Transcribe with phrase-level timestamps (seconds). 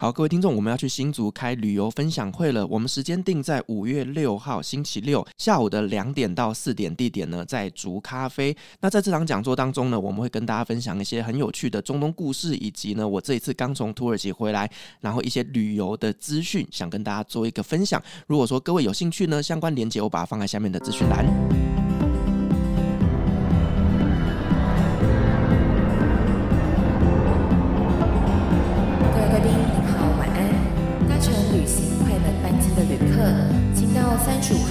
[0.00, 2.66] 好，各位听众，我们要去新竹开旅游分享会了。
[2.68, 8.56] 我们时间定在五月六号星期六下午的两点到四点，地点呢在竹咖啡。
[8.80, 18.02] 那在这场讲座当中呢，我们会跟大家分享一些很有趣的中东故事，以及呢我这一次刚从土耳其回来，然后一些旅游的资讯，想跟大家做一个分享。
[18.26, 21.79] 如果说各位有兴趣呢，相关链接我把它放在下面的资讯栏。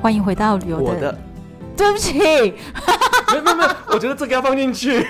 [0.00, 1.00] 欢迎回到旅游的。
[1.00, 1.18] 的
[1.76, 2.54] 对不起，没
[3.36, 5.06] 有没有没有，我觉得这个要放进去。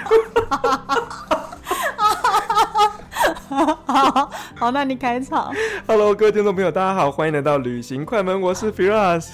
[3.49, 5.53] 好， 好，那你开场。
[5.87, 9.29] Hello，各位听众朋友，大家好，欢迎来到旅行快门，我是 Firas。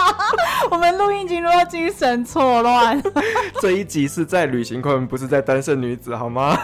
[0.70, 3.02] 我们录音进入到精神错乱。
[3.60, 6.58] 这一集是在旅行快门，不是在单身女子，好吗？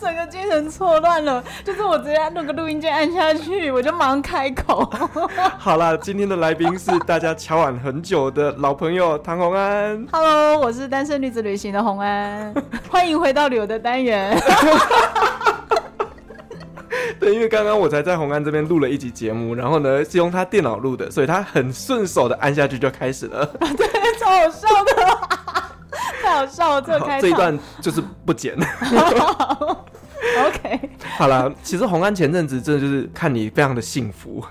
[0.00, 4.90] 整个精神错乱了，就是我直接那个录音键按下去，我就马上开口。
[5.58, 10.06] 好了，今天的来宾是大家敲碗很久的老朋友唐红安。
[10.10, 12.54] Hello，我是单身女子旅行的红安，
[12.90, 14.36] 欢迎回到旅游的单元。
[17.18, 23.46] 对，因为刚刚我才在红安这边录了一集节目，然后呢是用他电脑录的，所以他很顺手的按下去就开始了。
[23.76, 23.86] 对，
[24.18, 25.41] 超好笑的。
[26.32, 28.56] 太好笑了，这个开场这一段就是不剪。
[30.46, 30.88] OK，
[31.18, 34.42] 好了，其实红安前阵子真的就是看你非常的幸福。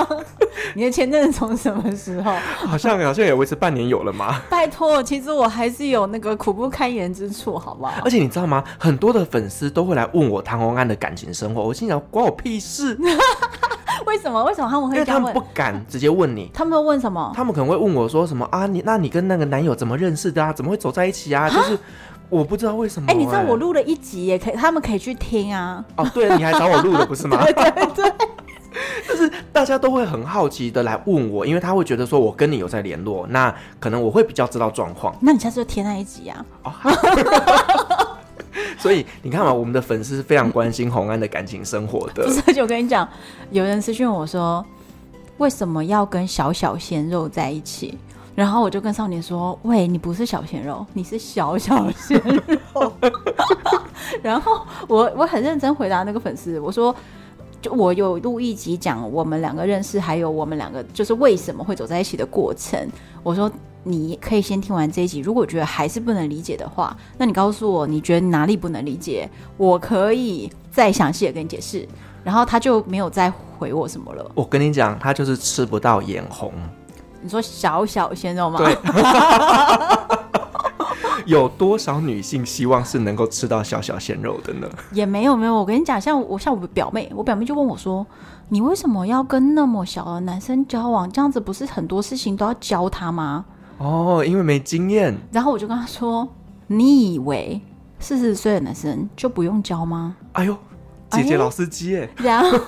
[0.76, 2.34] 你的前阵子从什么时候？
[2.66, 4.40] 好像好像也维持半年有了吗？
[4.50, 7.94] 拜托，其实我还是有那个苦不堪言之处，好不好？
[8.04, 8.62] 而且你知道吗？
[8.78, 12.96] 很多的粉丝都会来问我唐红安的感情生活，我心想关我屁事。
[14.06, 14.44] 为什么？
[14.44, 14.94] 为什么他们会？
[14.96, 16.50] 因为他们不敢直接问你。
[16.54, 17.32] 他们会问什么？
[17.34, 18.66] 他们可能会问我说什么啊？
[18.66, 20.52] 你那你跟那个男友怎么认识的啊？
[20.52, 21.48] 怎么会走在一起啊？
[21.48, 21.78] 就是。
[22.30, 23.14] 我不知道为什么、欸。
[23.14, 25.82] 哎、欸，你知道我录了一集也可以，他们可以去听啊。
[25.96, 27.42] 哦，对，你还找我录的不是吗？
[27.42, 28.12] 对 对对。
[29.08, 35.16] 就是大家都会很好奇的来问我，因为他会觉得说我跟你有在联络，那可能我会比较知道状况。
[35.22, 36.44] 那你下次就贴那一集啊。
[36.64, 36.72] 哦。
[38.78, 42.24] 所以你看嘛，我们的粉丝是非常关心红安的感情生活的。
[42.24, 43.08] 不是，而且我跟你讲，
[43.50, 44.64] 有人私讯我说，
[45.38, 47.96] 为什么要跟小小鲜肉在一起？
[48.34, 52.22] 然后我就跟少年说：“喂，你不是小鲜肉，你是小小鲜
[52.72, 52.92] 肉。”
[54.22, 56.94] 然后我我很认真回答那个粉丝，我说
[57.60, 62.78] ：“就我有录一集讲我们两个认识，还有我们两个就是为什么会走在一起的过程。”
[63.24, 63.50] 我说
[63.88, 69.26] ：“你可以先听完这一集，如果觉得还是不能理解的话，那你告诉我你觉得哪里不能理解，
[69.56, 71.88] 我可以再详细的跟你解释。”
[72.22, 74.30] 然后他就没有再回我什么了。
[74.34, 76.52] 我跟你讲，他就是吃不到眼红。
[77.22, 78.58] 你说小小鲜肉吗？
[78.58, 78.76] 对，
[81.24, 84.68] 有多少女性希望是能够吃到小小鲜肉的呢？
[84.92, 88.06] 也没有没有，我跟你讲，像我像我表妹，我表妹就问我说
[88.50, 91.10] ：“你为什么要跟那么小的男生交往？
[91.10, 93.46] 这样子不是很多事情都要教他吗？”
[93.78, 95.16] 哦，因为没经验。
[95.32, 96.28] 然后我就跟他说
[96.66, 97.60] ：“你以为
[97.98, 100.56] 四十岁的男生就不用教吗？”哎呦，
[101.10, 102.08] 姐姐老司机哎。
[102.16, 102.58] 然后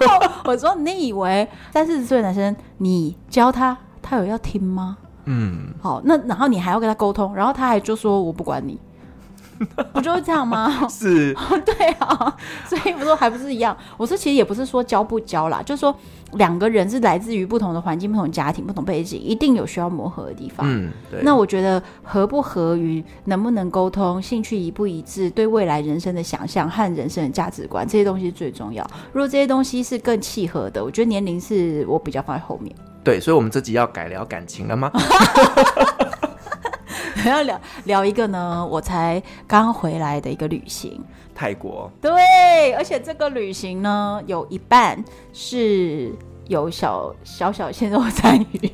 [0.44, 4.97] 我说：“你以为三四十岁的男生你教他？”他有要听吗？
[5.26, 8.81] 嗯，好，那然后你还要跟他沟通，然后他还就说我不管你，
[9.93, 10.87] 不就是这样吗？
[10.88, 11.34] 是，
[11.65, 13.76] 对啊，所以我说还不是一样？
[13.97, 15.94] 我说其实也不是说教不教啦，就是说
[16.32, 20.66] 两个人是来自于不同的环境、不同家庭、不同背景，一定有需要磨合的地方。
[20.69, 21.21] 嗯，对。
[21.22, 28.83] 那我觉得合不合于能不能沟通、兴趣一不一致、对未来人生的想象和人生的价值观这些东西最重要。
[29.13, 32.74] 如果这些东西是更契合的，我觉得年龄是我比较放在后面。
[33.03, 34.91] 对，所以，我们这集要改聊感情了吗？
[37.28, 41.03] 要聊聊一个呢，我才刚回来的一个旅行，
[41.34, 41.91] 泰国。
[42.01, 45.03] 对，而且这个旅行呢，有一半
[45.33, 46.13] 是
[46.49, 48.72] 有小小小鲜肉参与。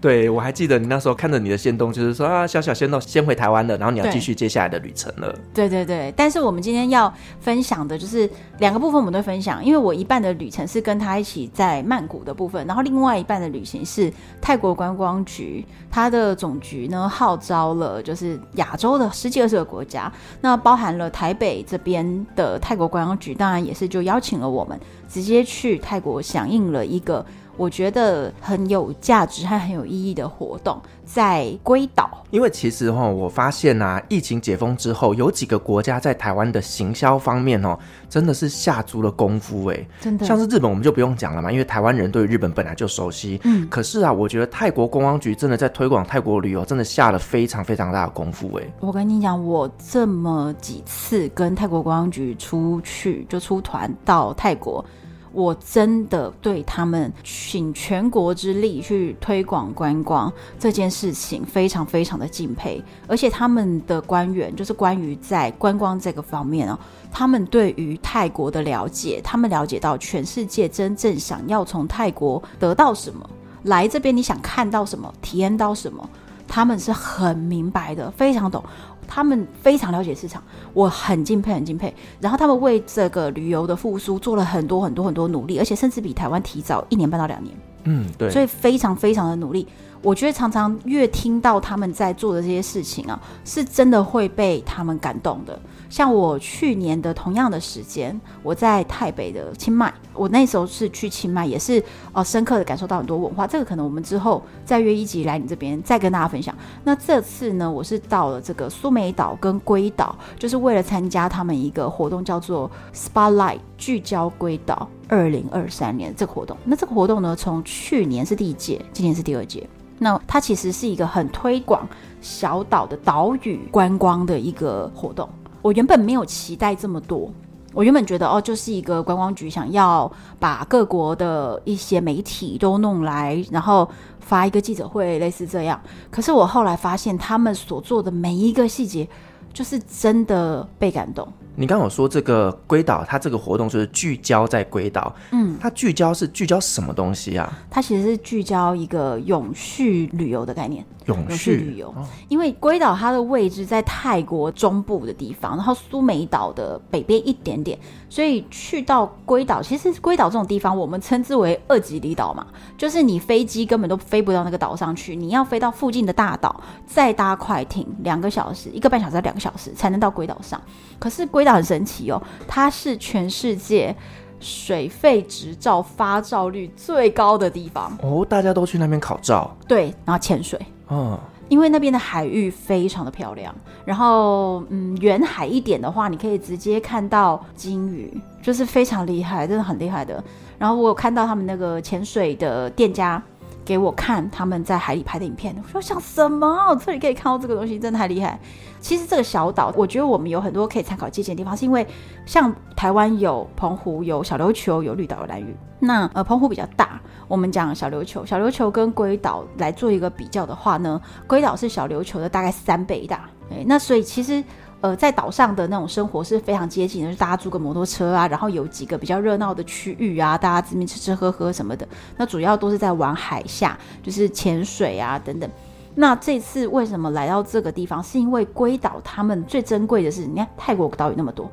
[0.00, 5.34] 对，我还记得你那时候看着你的限动，就是说啊，小小仙豆先回台湾了，然后你要继续接下来的旅程了。
[5.52, 8.28] 对对对，但是我们今天要分享的就是
[8.60, 14.10] 两个部分，我们都分享，因为我一半的旅程是跟他一起在曼谷的部分，然后另外一半的旅行是
[14.40, 20.10] 泰国观光局，它的总局呢号召了就是亚洲的十几二十个国家，
[20.40, 24.80] 那包含了台北这边的泰国观光局，当然也是就邀请了我们
[25.10, 27.22] 直接去泰国响应了一个。
[27.60, 32.24] 我觉得很有价值和很有意义的活动，在龟岛。
[32.30, 37.78] 因为其实哈，我发现啊，疫情解封之后，有几个国家在台湾的行销方面哦，
[38.08, 40.24] 真的是下足了功夫哎，真的。
[40.24, 43.38] 像是日本，我们就不用讲了嘛，因为台湾人对日本本来就熟悉。
[43.44, 43.68] 嗯。
[43.68, 48.64] 可是啊，我觉得泰国观光局真的在推广泰国旅游，真的下了非常非常大的功夫哎。
[48.80, 54.82] 我跟你讲，我这么几次跟泰国观光局出去，就出团到泰国。
[55.32, 66.78] 我真的对他们请全国之力去推广观光这件事情非常非常的敬佩，而且他们的官员就是关于在观光这个方面哦，
[67.12, 73.28] 他们对于泰国的了解，他们了解到全世界真正想要从泰国得到什么，
[73.62, 76.08] 来这边你想看到什么，体验到什么，
[76.48, 78.64] 他们是很明白的，非常懂。
[79.10, 80.40] 他们非常了解市场，
[80.72, 81.92] 我很敬佩，很敬佩。
[82.20, 87.54] 然后他们为这个旅游的复苏做了很多很多很多努力，而且甚至比台湾提早一年半到两年。
[87.84, 88.30] 嗯，对。
[88.30, 89.66] 所以非常非常的努力。
[90.02, 95.58] 我觉得常常越听到他们在做的这些事情啊，是真的会被他们感动的。
[95.90, 101.82] 像我去年的同样的时间，我在台北的清迈，我那时候是去清迈，也是
[102.12, 103.46] 呃深刻的感受到很多文化。
[103.46, 106.54] 这个可能我们之后再约一集来你这边再跟大家分享。
[106.84, 116.56] 那这次呢，我是到了这个苏梅岛跟龟岛，就是为了参加他们一个活动，叫做 Spotlight 聚焦龟岛二零二三年这个活动。
[116.64, 119.68] 那这个活动呢，从去年是第一届，今年是第二届。
[119.98, 121.86] 那它其实是一个很推广
[122.20, 125.28] 小岛的岛屿观光的一个活动。
[125.62, 127.30] 我原本没有期待这么多，
[127.72, 133.88] 我原本觉得哦，就是一个观光局想要把各国的一些媒体都弄来，然后
[134.20, 135.80] 发一个记者会，类似这样。
[136.10, 139.08] 可是我后来发现，他们所做的每一个细节，
[139.52, 141.26] 就是真的被感动。
[141.56, 147.52] 你刚刚有说这个龟岛，它这个活动就是聚焦在龟岛，嗯，它聚焦是聚焦什么东西啊？
[147.70, 150.84] 它其实是聚焦一个永续旅游的概念。
[151.06, 151.92] 永续旅游，
[152.28, 157.76] 因为龟岛它的位置在泰国中部的地方，然后苏梅岛的北边一点点，
[158.08, 162.46] 所以去到龟岛，其实龟岛这种地方，我们称之为二级离岛嘛，
[162.78, 170.60] 就是你飞机根本都飞不到那个岛上去，你要飞到附近的大岛，再搭快艇两个小时，一个半小时到两个小时才能到龟岛上。
[171.00, 173.94] 可是龟岛很神奇哦，它是全世界
[174.38, 180.58] 水肺执照发照率最高的地方哦，大家都去那边考照，对，然后潜水。
[180.88, 181.18] 嗯，
[181.48, 183.54] 因为那边的海域非常的漂亮，
[183.84, 188.12] 然后嗯，远海一点的话，你可以直接看到鲸鱼，
[188.42, 190.22] 就是非常厉害，真的很厉害的。
[190.58, 193.22] 然后我有看到他们那个潜水的店家
[193.64, 196.46] 给我看他们在海里拍的影片，我说想什么？
[196.68, 198.38] 我这里可以看到这个东西，真的太厉害。
[198.80, 201.86] 其实这个小岛，我觉得我们有很多可以参考借鉴的地方，是因为
[202.24, 205.54] 像台湾有澎湖、有小琉球、有绿岛、有兰屿。
[205.78, 213.28] 那呃，澎湖比较大，我们讲小琉球，小琉球跟龟岛来做一个比较的话呢，龟岛是小琉球的大概三倍大。
[213.50, 214.42] 诶，那所以其实
[214.80, 221.86] 呃，在岛上的那种生活是非常接近的，就是大家租个摩托车啊，然后有几个比较热闹的区域啊，大家这边吃吃喝喝什么的。
[222.16, 225.50] 那主要都是在玩海下，就是潜水啊等等。
[225.94, 228.02] 那这次为什么来到这个地方？
[228.02, 231.50] 是因为龟岛他们最珍贵的是，你看泰国岛屿那么多，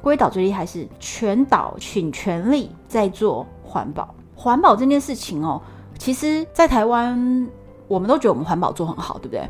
[0.00, 4.14] 龟岛最厉害是全岛倾全力在做环保。
[4.34, 5.60] 环保这件事情哦，
[5.98, 7.46] 其实，在台湾
[7.86, 9.46] 我们都觉得我们环保做很好，对不对？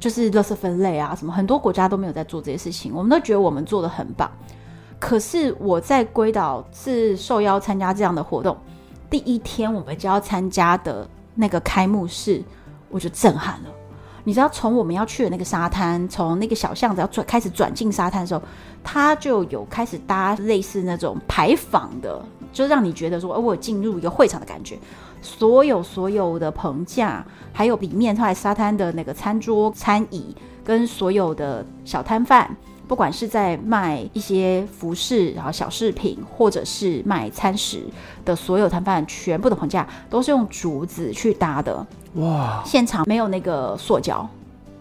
[0.00, 4.28] 就是垃圾分类啊，什么很多国家都没有在做这些事情，我们都觉得我们做的很棒。
[4.98, 8.56] 可是我在归岛是受邀参加这样的活动，
[9.08, 12.42] 第一天我们就要参加的那个开幕式，
[12.88, 13.70] 我就震撼了。
[14.24, 18.42] 你知道，从我们要去的那个沙滩，从那个小巷子要转开始转进沙滩的时候，
[18.84, 24.78] 它就有开始搭类似那种牌坊的，就让你觉得说，哦，我进入一个会场的感觉。
[25.22, 30.34] 所有所有的棚架，还有里面在沙滩的那个餐桌、餐椅，
[30.64, 32.56] 跟所有的小摊贩，
[32.88, 37.84] 不管是在卖一些服饰，然后小饰品，或者是卖餐食
[38.24, 41.86] 的所有摊贩，全部的棚架都是用竹子去搭的。
[42.14, 42.62] 哇！
[42.64, 44.28] 现场没有那个塑胶，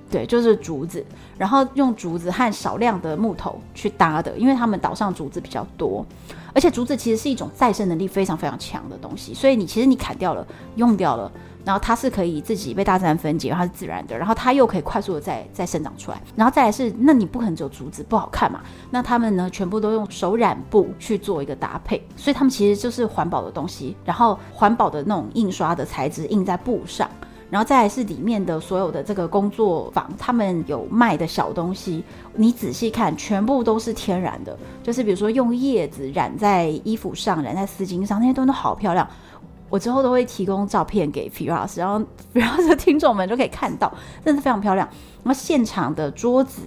[0.09, 1.05] 对，就是竹子，
[1.37, 6.05] 然后用竹子和少量的木头去搭的，因为他们岛上竹子比较多，
[6.53, 10.45] 而且竹子其实是一种再生能力非常非常强的东西，所以你其实你砍掉了、
[10.77, 11.31] 用掉了，
[11.63, 16.19] 然后它是可以自己被大自然分解，它是自然的，然后它又可以快速的再再生长出来。
[16.35, 18.61] 然后再来是，那你不可能只有竹子不好看嘛？
[18.89, 27.07] 那他们呢，全部都用手染布去做一个搭配，所以他们其实就是环保的东西，然后环保的那种印刷的材质印在布上。
[27.49, 32.03] 然后再来是里面的所有的这个工作坊，他们有卖的小东西，
[32.35, 39.07] 你仔细看，全部都是天然的，就是比如说用叶子染在衣服上，染在丝巾上，那些东西都好漂亮。
[39.69, 42.03] 我之后都会提供照片给 Firas，然后
[42.33, 43.91] Firas 的听众们就可以看到，
[44.25, 44.87] 真的非常漂亮。
[45.23, 46.61] 那么现场的桌子、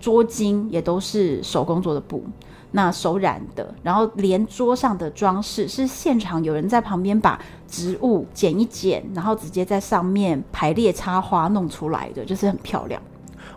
[0.00, 2.24] 桌巾也都是手工做的布。
[2.72, 13.00] 那手染的，然后连桌上的装饰是现场有人在旁边把植物剪一剪，然后直接在上面排列插花弄出来的，就是很漂亮。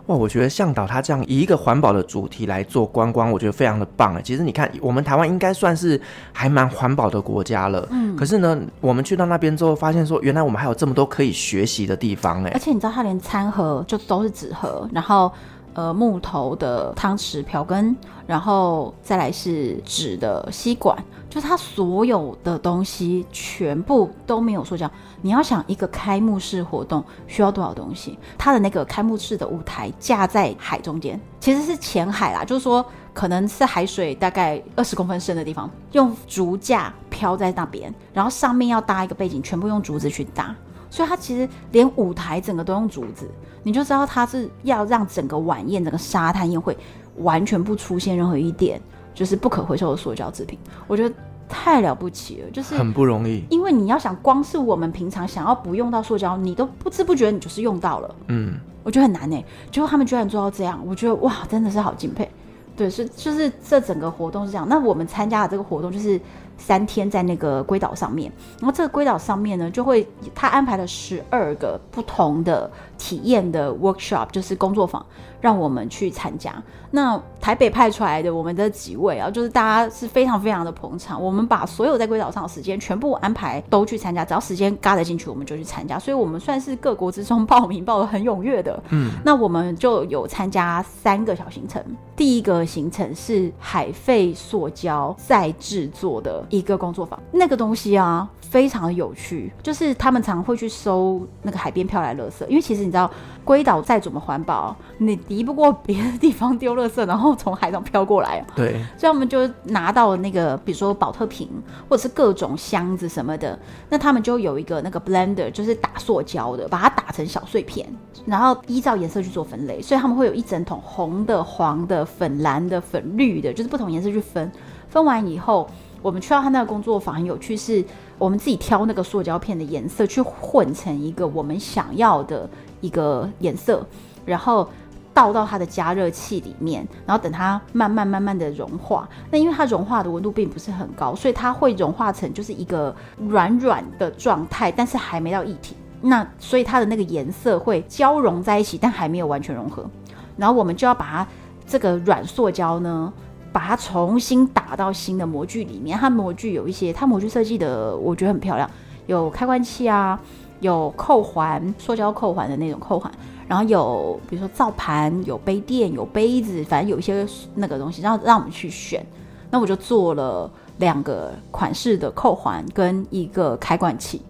[0.06, 4.20] 哇，我觉得向导他这样以一个环保的主题来做观光，我觉得非常的棒哎。
[4.20, 5.98] 其实你看，我们台湾应该算是
[6.30, 8.14] 还蛮环保的国家了，嗯。
[8.14, 12.50] 可是呢，我们去到那边之后，发现说原来我们还有这么多可以学习的地方哎。
[12.52, 15.32] 而且你知道，他连餐盒就都是纸盒，然后。
[15.74, 20.96] 呃，木头的汤匙、瓢羹，然后再来是纸的吸管，
[21.28, 24.88] 就它所有的东西全部都没有塑胶。
[25.20, 28.16] 你要想一个开幕式活动需要多少东西？
[28.38, 40.54] 它的那个开幕式的舞台架在海中间，其实是浅海啦，就是说可能是海水大概二十公分深的地方，用竹架飘在那边，然后上面要搭一个背景，全部用竹子去搭。
[40.94, 43.28] 所以它其实连舞台整个都用竹子，
[43.64, 46.76] 你就知道它是要让整个晚宴、整个沙滩宴会
[47.16, 48.80] 完全不出现任何一点
[49.12, 50.56] 就是不可回收的塑胶制品。
[50.86, 51.12] 我觉得
[51.48, 53.42] 太了不起了，就是很不容易。
[53.50, 58.14] 因为你要想，光是我们平常想要不用到塑胶，你都不知不觉你就是用到了。
[58.28, 59.44] 嗯，我觉得很难呢。
[59.72, 62.30] 结果他们居然做到这样，我觉得哇，真的是好敬佩。
[62.76, 64.64] 对，是就是这整个活动是这样。
[64.68, 66.20] 那我们参加的这个活动就是。
[66.56, 75.04] 三天在那个龟岛上面，然后这个龟岛上面呢，就会他安排了十二个不同的体验的 workshop，就是工作坊，
[75.40, 76.54] 让我们去参加。
[76.90, 81.20] 那台北派出来的我们的几位啊，就是大家是非常非常的捧场。
[81.20, 85.98] 我们把所有在龟岛上的时间全部安排都去参加，只要时间嘎得进去，我们就去参加。
[85.98, 88.80] 所以我们算是各国之中报名报的很踊跃的。
[88.90, 91.84] 嗯，那我们就有参加三个小行程。
[92.14, 103.10] 第一个行程是海废塑胶再制作的一个工作坊，那个东西啊非常的有趣，就是他们常会去收那个海边飘来的垃圾，因为其实你知道
[103.44, 108.46] 龟岛再怎么环保，你敌不过别的地方丢垃圾，然后从海上飘过来啊。
[108.56, 111.48] 对，所以我们就拿到了那个，比如说保特瓶
[111.88, 113.58] 或者是各种箱子什么的，
[113.90, 117.86] 那他们就有一个那个 blender，就是打塑胶的，把它打成小碎片，
[118.24, 122.04] 然后依照颜色去做分类，所以他们会有一整桶红的、黄的。
[122.14, 124.52] 粉蓝的、粉绿的，就是不同颜色去分。
[124.88, 125.68] 分完以后，
[126.04, 127.82] 我们去到他那个工作坊，很有趣，是
[128.18, 132.46] 我们自己挑那个塑胶片的颜色，去混成一个我们想要的
[132.82, 133.82] 一个颜色，
[134.26, 134.68] 然后
[135.14, 139.08] 倒到它的加热器里面，然后等它慢慢慢慢的融化。
[139.30, 145.74] 那因为它融化的温度并不是很高，所以它会融化成就是一个软软的状态，但是还没到液体。
[146.02, 149.88] 那所以它的那个颜色会交融在一起，但还没有完全融合。
[150.36, 151.26] 然后我们就要把它。
[151.66, 153.10] 这个软塑胶呢，
[153.54, 155.96] 把它重新打到新的模具里面。
[155.96, 158.68] 它模具有一些，它模具设计的我觉得很漂亮，
[159.06, 160.20] 有开关器啊，
[160.58, 163.08] 有扣环，塑胶扣环的那种扣环，
[163.46, 169.06] 然后有比如说灶盘，有杯垫，有杯子，反正有一些那个东西，让让我们去选。
[169.50, 174.20] 那我就做了两个款式的扣环跟一个开关器，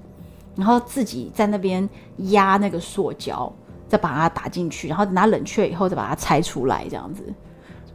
[0.54, 1.88] 然后自己在那边
[2.19, 3.50] 压那个塑胶。
[3.87, 7.23] 再把它打进去，然后等它冷却以后再把它拆出来，这样子。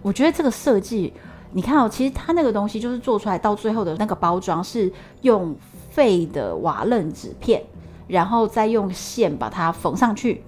[0.01, 1.13] 我觉得这个设计，
[1.51, 4.91] 你看哦，其实它那个东西就是做出来到最后的那个包装是
[5.21, 5.55] 用
[5.89, 7.61] 废的瓦楞纸片，
[8.07, 10.41] 然后再用线把它缝上去，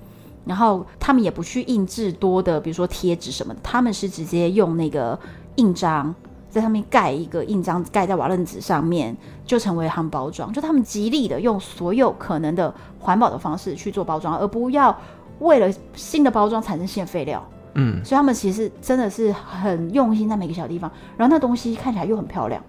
[0.46, 5.20] 然后他们也不去印制多的，比如说贴纸什么的，他们是直接用那个
[5.56, 6.14] 印章
[6.50, 9.16] 在上面盖一个印章，盖在瓦楞纸上面，
[9.46, 10.54] 就成为他们包装。
[10.54, 14.98] 就他们极力的用所有可能的环保的方式去做包装，而不要。
[15.40, 17.44] 为了新的包装产生新的废料，
[17.74, 22.62] 嗯，所以他们其实真的是很用心在每个小地方，然后那东西看起来又很漂亮，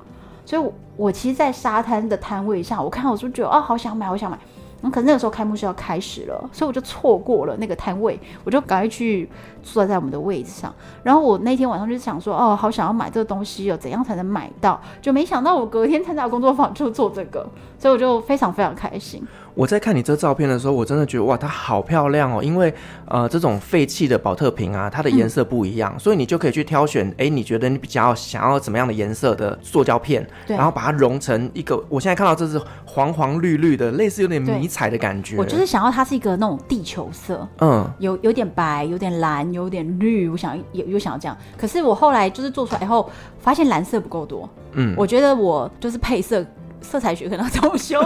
[0.45, 4.39] 所以我，我其实，在沙滩的摊位上，我看到我就觉得哦，好想买，好想买。
[4.85, 9.31] 嗯，可是那个时候开幕式要开始了，所以我就错过了那个摊位，我就赶快去
[9.63, 10.75] 坐在我们的位置上。
[11.05, 14.81] 然后我那天晚上就想说，哦，好想要买这个东西哦，怎样才能买到？
[15.01, 19.25] 就没想到我隔天参加工作坊就做这个，所以我就非常非常开心。
[19.55, 22.43] 我在看你这照片的时候，我真的觉得哇，它好漂亮哦！
[22.43, 22.73] 因为
[23.07, 31.83] 呃，这种废弃的保特瓶啊，它的颜色不一样，嗯、所以你就可以去挑选，哎，你觉得你比较想要怎么样的颜色的塑胶片，对然后把它融成一个。
[31.89, 35.37] 我现在看到这是黄黄绿绿的，类似有点迷彩的感觉。
[35.37, 40.29] 我就是想要它是一个那种地球色，嗯，有有点白，有点蓝，有点绿。
[40.29, 44.49] 我想有有想要这样，可是我后来就是做出来以后，发现蓝色不够多。
[44.73, 46.43] 嗯，我觉得我就是配色。
[46.83, 48.01] 色彩学可能要重修，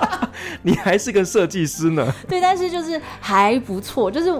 [0.62, 2.12] 你还是个设计师呢。
[2.28, 4.34] 对，但是就是还不错，就是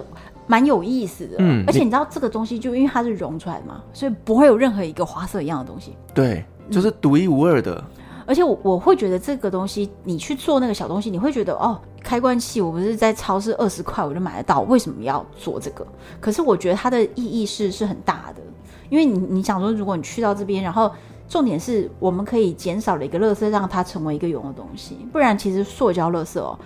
[0.47, 1.35] 蛮有意思的。
[1.39, 5.95] 嗯，而且你知道这个东西，就因为它是融出来的嘛，所以不会有任何一个花色一样的东西。
[6.13, 7.75] 对，就是独一无二的。
[7.75, 15.85] 嗯、而且我我会觉得这个东西，你去做那个小东西，你会觉得哦，开关器我不是在超市二十块我就买得到，为什么要做这个？
[16.19, 18.41] 可是我觉得它的意义是是很大的，
[18.89, 20.91] 因为你你想说，如果你去到这边，然后。
[21.27, 24.97] 重点是我们可以减少了一个垃圾，让它成为一个有用的东西。
[25.11, 26.57] 不然，其实塑胶垃圾哦，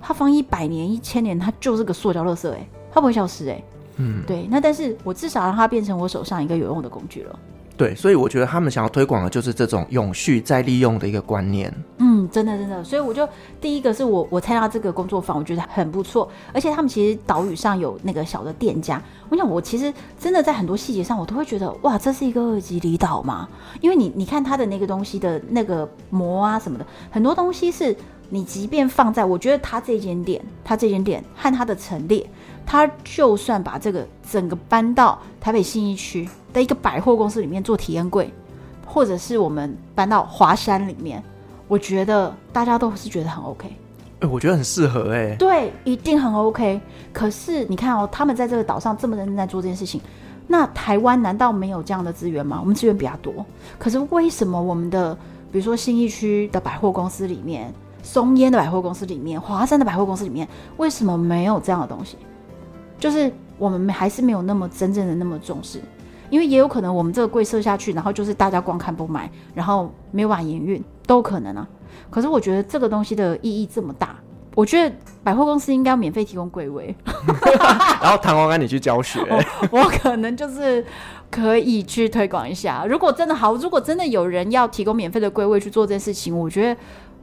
[0.00, 3.62] 它放一百年、一千年，它就是个塑胶垃圾，哎，它不会消失，哎，
[3.96, 4.46] 嗯，对。
[4.50, 7.38] 那但是我至少让它变成我手上一个有用的工具了。
[7.76, 11.72] 对，所以我觉得他们想要推广的就是这种永续再利用的一个观念。
[11.98, 13.28] 嗯，真的真的，所以我就
[13.60, 16.30] 第一个是我我参加这个工作坊，我觉得很不错。
[16.52, 23.48] 而且他们其实岛屿上有那个小的店家，我想我其实真的在很多细节上，我都会觉得哇，这是一个二级离岛吗？
[23.80, 27.96] 因为你你看它的那个东西的那个膜啊什么的，很多东西是
[28.30, 32.24] 你即便放在，我觉得他这间店，他这间店和他的陈列。
[32.66, 38.32] 他就算把这个整个搬到台北信义区的一个百货公司里面做体验柜，
[38.86, 41.22] 或者是我们搬到华山里面，
[41.68, 43.76] 我觉得大家都是觉得很 OK。
[44.20, 45.36] 欸，我觉得很适合欸。
[45.38, 46.80] 对，一定很 OK。
[47.12, 50.00] 可是你看哦，他们在这个岛上这么认真在做这件事情，
[50.46, 52.58] 那台湾难道没有这样的资源吗？
[52.60, 53.44] 我们资源比较多，
[53.78, 55.14] 可是为什么我们的
[55.52, 62.16] 比如说信义区的百货公司里面、松烟的百货公司里面、华山的百货公司里面，为什么没有这样的东西？
[63.04, 65.78] 就是我们还是没有那么真正的那么重视，
[66.30, 71.68] 因为也有可能我们这个柜设下去，然后就是大家光看不买，然后没有办法营运，都有可能啊。
[72.08, 74.16] 可是我觉得这个东西的意义这么大，
[74.54, 76.96] 我觉得百货公司应该要免费提供柜位，
[78.00, 79.20] 然后弹簧杆你去教学
[79.70, 80.82] 我，我可能就是
[81.30, 82.86] 可以去推广一下。
[82.86, 86.80] 如果真的好，如果真的有人要提供免费的柜位去做这件事情，我觉得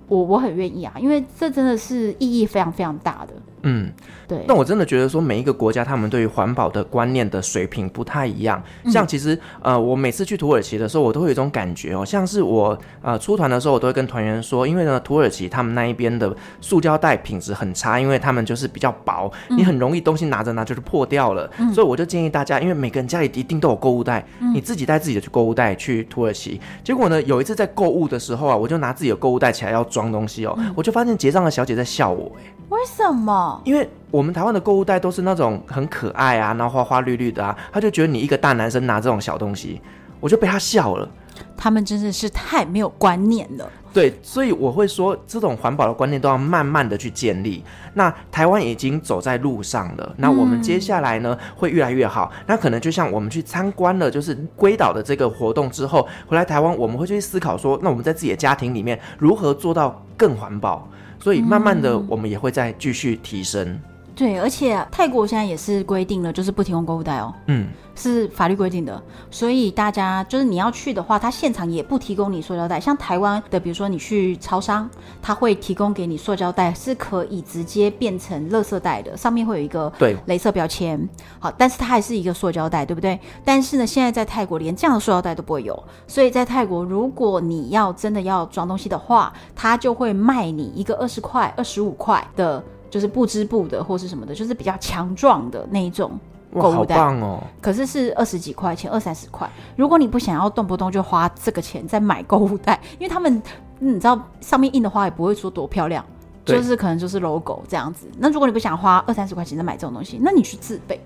[0.08, 3.34] 我我很愿意啊，因为这真的是意义非常非常大的。
[3.64, 3.92] 嗯，
[4.32, 4.46] 对。
[4.48, 8.64] 那我真的觉得说，每一个国家他们对于环保的观念的水平不太一样。
[8.86, 21.52] 像其实，呃，我每次去土耳其的时候，我都会有一种感觉哦，像是我呃出团的时候，我都会跟团员说，因为呢，土耳其他们那一边的塑胶袋品质很差，因为他们就是比较薄，你很容易东西拿着拿就是破掉了。
[21.58, 26.62] 嗯、所以我就建议大家，因为每个人家里一定都有购物袋，嗯、你自己带自己的去购物袋去土耳其。
[26.84, 33.62] 结果呢，有一次在购物的时候啊，我就拿自己的购物袋起来要装东西哦，嗯、我就发现结账的小姐在笑我，哎，为什么？
[33.66, 39.82] 因为我们台湾的购物袋都是那种很可爱啊，然后花花绿绿的啊，他就觉得你一个大男生拿这种小东西，
[40.20, 41.10] 我就被他笑了。
[41.58, 43.68] 他们真的是太没有观念了。
[43.94, 47.64] 对，所以我会说，这种环保的观念都要慢慢的去建立。
[47.94, 52.32] 那台湾已经走在路上了，那我们接下来呢会越来越好。
[52.48, 60.88] 那可能就像我们去参观了就是归岛的这个活动之后，回来台湾我们会去思考说，那我们在自己的家庭里面如何做到更环保。
[61.20, 63.68] 所以慢慢的，我们也会再继续提升。
[63.68, 63.82] 嗯。
[64.16, 67.34] 对，而且泰国现在也是规定了，就是不提供购物袋哦。
[67.48, 67.70] 嗯。
[67.94, 72.80] 是法律规定的，所以大家就是你要去的话，他现场也不提供你塑胶袋。
[72.80, 74.90] 像台湾的，比如说你去超商，
[75.22, 81.08] 他会提供给你塑胶袋，是可以直接变成垃圾袋的，上面会有一个对镭射标签。
[81.38, 83.20] 好，但是它还是一个塑胶袋，对不对？
[83.44, 96.12] 但是呢，现在在泰国连这样的塑胶袋都不会有，所以在泰国，如果你要真的要装东西的话，他就会卖你一个二十块、二十五块的，就是不织布的或是什么的，就是比较强壮的那一种。
[96.54, 97.42] 购物袋哦！
[97.62, 99.50] 可是是二十几块钱，二三十块。
[99.78, 103.42] 如果你不想要动不动就花这个钱再买购物袋， 因为他们、
[103.80, 106.04] 嗯、你知道上面印的话也不会说多漂亮，
[106.44, 108.06] 就是可能就是 logo 这样子。
[108.18, 111.00] 那如果你不想花二三十块钱再买这种东西，那你去自备。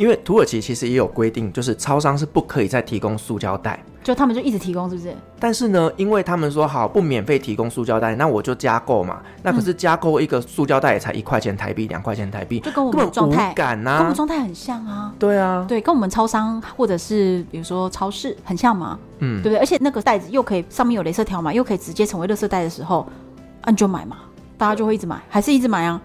[0.00, 5.14] 因为土耳其其实也有规定，就是超商是不可以再提供塑胶袋，就他们就一直提供，是不是？
[5.38, 9.20] 但是呢，因为他们说好不免费提供塑胶袋，那我就加购嘛。
[9.42, 15.12] 那可是加购一个塑胶袋也才一块钱台币，两块钱台币，就跟我们状态感呐，跟我们状态很像啊。
[15.18, 19.58] 对啊，对，跟我们超商或者是比如说超市很像嘛，嗯，对不对？
[19.58, 23.06] 而且那个袋子又可以上面有镭射条码，又可以直接成为垃圾袋的时候，
[23.66, 24.16] 那你就买嘛，
[24.56, 26.00] 大家就会一直买，还是一直买啊。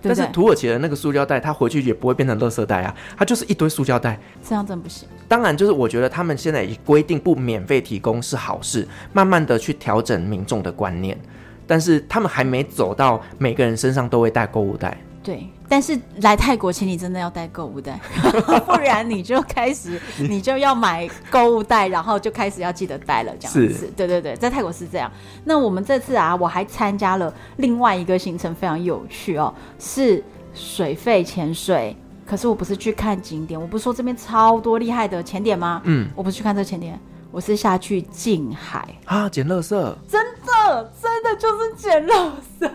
[0.00, 5.08] 但是土耳其的那个塑胶袋，它回去也不会变成垃圾袋啊，它就是一堆塑胶袋，这样真不行。
[5.26, 11.18] 当然，就是我觉得他们现在已规定不免费提供是好事，慢慢的去调整民众的观念。
[11.66, 14.96] 但是他们还没走到每个人身上都会带购物袋。
[15.22, 18.00] 对，但是来泰国，请你真的要带购物袋，
[18.66, 23.74] 不然你就开始， 你就要买购物袋，然后就开始要记得带了，这样子。
[23.74, 25.10] 是对对对，在泰国是这样。
[25.44, 31.96] 那我们这次啊，我还参加了另外一个行程，非常有趣哦，是水肺潜水。
[32.26, 35.80] 可是我不是去看景点，我不是说这边超多厉害的潜点吗？
[35.84, 37.00] 嗯，我不是去看这潜点，
[37.30, 39.70] 我是下去近海啊，捡垃圾，
[40.06, 42.70] 真的真的就是捡垃圾。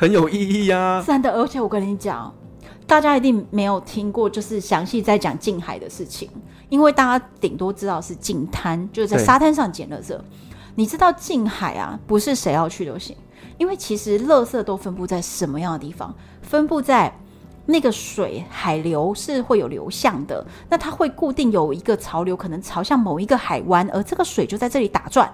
[0.00, 1.02] 很有意义啊！
[1.04, 2.32] 真的，而且我跟你讲，
[2.86, 6.30] 大家一定没有听过，就是详细在讲近海的事情，
[6.68, 10.16] 因为大家顶多知道是近滩，就是在沙滩上捡垃圾。
[10.76, 13.16] 你知道近海啊，不是谁要去都行，
[13.58, 16.14] 因为其实垃圾都分布在什么样的地方？
[16.42, 17.12] 分布在
[17.66, 25.28] 那个水海流是会有流向的，那它会固定有一个潮流，可能朝向某一个海湾，而这个水就在这里打转。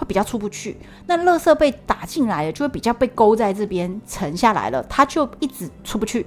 [0.00, 0.74] 会比较出不去，
[1.06, 6.24] 那垃圾被打进来了，就会比较被勾在这边沉下来了，它就一直出不去，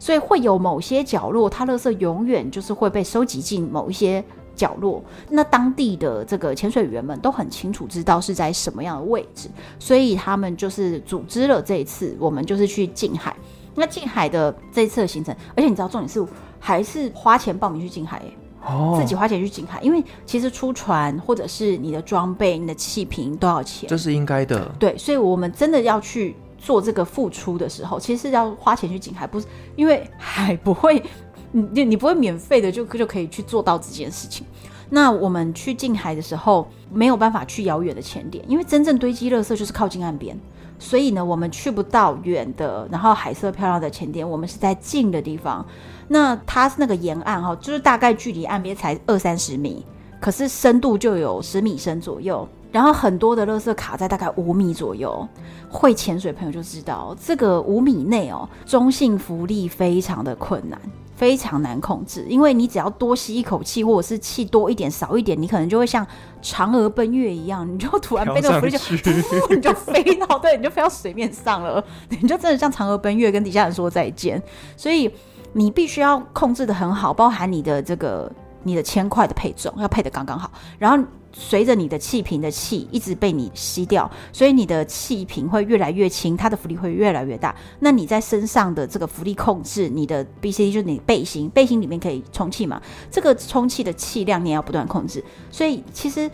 [0.00, 4.22] 所以会有某些角落，它垃圾永远就是会被收集进某一些
[4.56, 5.00] 角落。
[5.28, 13.36] 那当地的这个潜水员们都很清楚知道是在什么样的位置，所以他们就是组织了这一次，我们就是去近海。
[13.76, 16.26] 那近海的这一次的行程，而且你知道重点是
[16.58, 18.20] 还是花钱报名去近海。
[18.64, 24.70] 哦，自己花钱去景海，因为其实出船或者是你的装备、你的气瓶都要钱，这是应该的。
[24.78, 31.02] 对，所以我们真的要去做这个付出的时候，其实是要花钱去景海，不是因为海不会，
[31.50, 34.46] 你你不会免费的就就可以去做到这件事情。
[34.90, 40.38] 那我们去近海的时候，没有办法去遥远的潜点，因为真正堆积垃圾就是靠近岸边。
[40.82, 45.64] 所以呢，我们去不到远的，然后海色漂亮的前点，我们是在近的地方。
[46.08, 49.86] 那它是那个沿岸哈，就是大概距离岸边才二三十米，
[50.20, 52.46] 可是深度就有十米深左右。
[52.72, 55.26] 然后很多的垃圾卡在大概五米左右。
[55.70, 60.78] 会潜水朋友就知道，这个五米内哦，中性浮力非常的困难。
[61.22, 66.04] 非常难控制，因为你只要多吸一口气，或者是气多一点、少一点，你可能就会像
[66.42, 74.42] 嫦娥奔月一样，你就突然被那个浮力就，你就飞到，对，你就飞到水面上了，你就真的像嫦娥奔月，跟底下人说再见。
[74.76, 75.08] 所以
[75.52, 78.28] 你必须要控制的很好，包含你的这个
[78.64, 81.06] 你的铅块的配重要配的刚刚好，然后。
[81.32, 87.54] 随着你的气瓶的气一直被你吸掉，所以你的气瓶会越来越轻，它的浮力会越来越大。
[87.80, 92.80] 那你在身上的这个浮力控制，你的 BCD 就是你背心，背心里面可以充气嘛？
[93.10, 95.24] 这个充气的气量你也要不断控制。
[95.50, 96.30] 所以其实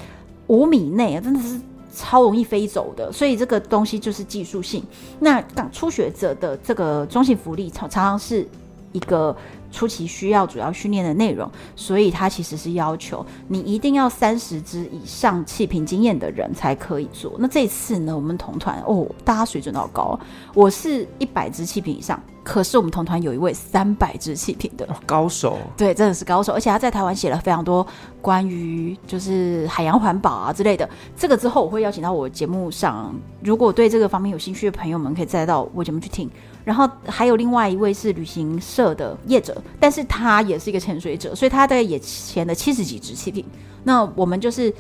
[0.49, 1.61] 五米内啊，真的是
[1.95, 3.13] 超容易飞走的。
[3.13, 4.83] 所以这个东西就是技术性。
[5.21, 8.47] 那刚初学者的这个中性浮力常常常是
[8.93, 9.37] 一个。
[9.71, 17.35] 初期需要主要训练的内容，所以它其实是要求你一定要三十支以上气瓶经验的人才可以做。
[17.39, 20.19] 那这次呢，我们同团哦，大家水准都好高。
[20.55, 27.87] 我是一百支气瓶以上，可是我们同团有一位三百支气瓶的高手，对，真的是高手，而且他在台湾写了非常多
[28.23, 30.89] 关于就是海洋环保啊之类的。
[31.17, 36.31] 这个之后我会邀请到我节目上，如果对这个方面有兴趣的朋友们，可以再到我节目去听。
[36.69, 43.43] 然后还有另外一位是旅行社的业者，但是他也是一个潜水者，所以他大概也潜了七十几只气瓶。
[43.85, 44.71] 那我们就是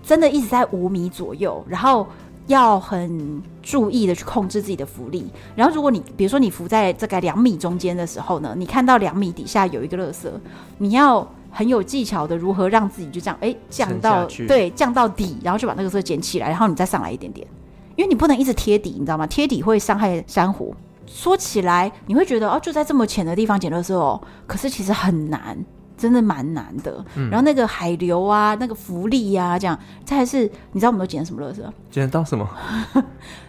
[0.00, 2.06] 真的一直在五米左右，然后
[2.46, 5.28] 要很注意的去控制自己的浮力。
[5.56, 10.28] 然后如果你比如说你浮在这个两米中间的时候呢，你看到两米底下有一个垃圾，
[10.78, 17.44] 你要很有技巧的如何让自己就这样哎降到对降到底，然后就把那个色捡起来，然后你再上来一点点，
[17.96, 19.26] 因为你不能一直贴底，你知道吗？
[19.26, 20.72] 贴底会伤害珊瑚。
[21.06, 25.56] 说起来，你会觉得哦，就在这么浅的地方捡垃圾哦，可是其实很难，
[25.96, 27.04] 真的蛮难的。
[27.14, 31.62] 嗯、然后那个海流啊，那个浮力呀、啊，这样，再来是，你知道我们都捡什么垃圾？
[31.90, 32.48] 捡到什么？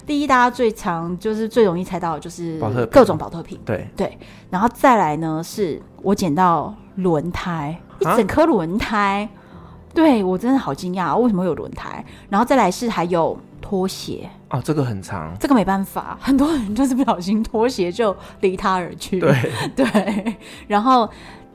[0.05, 2.59] 第一，大家最常就是最容易猜到的就是
[2.91, 4.17] 各种保特瓶，对对。
[4.49, 12.05] 然后再来呢，是我捡到轮胎，一整颗轮胎，啊、对我真的好惊讶，为什么会有轮胎？
[12.29, 13.37] 然后再来是还有。
[13.61, 19.19] 拖鞋哦，这个很长，这个没办法，很多人就是不小心拖鞋就离他而去。
[19.19, 20.35] 对 对，
[20.67, 21.09] 然后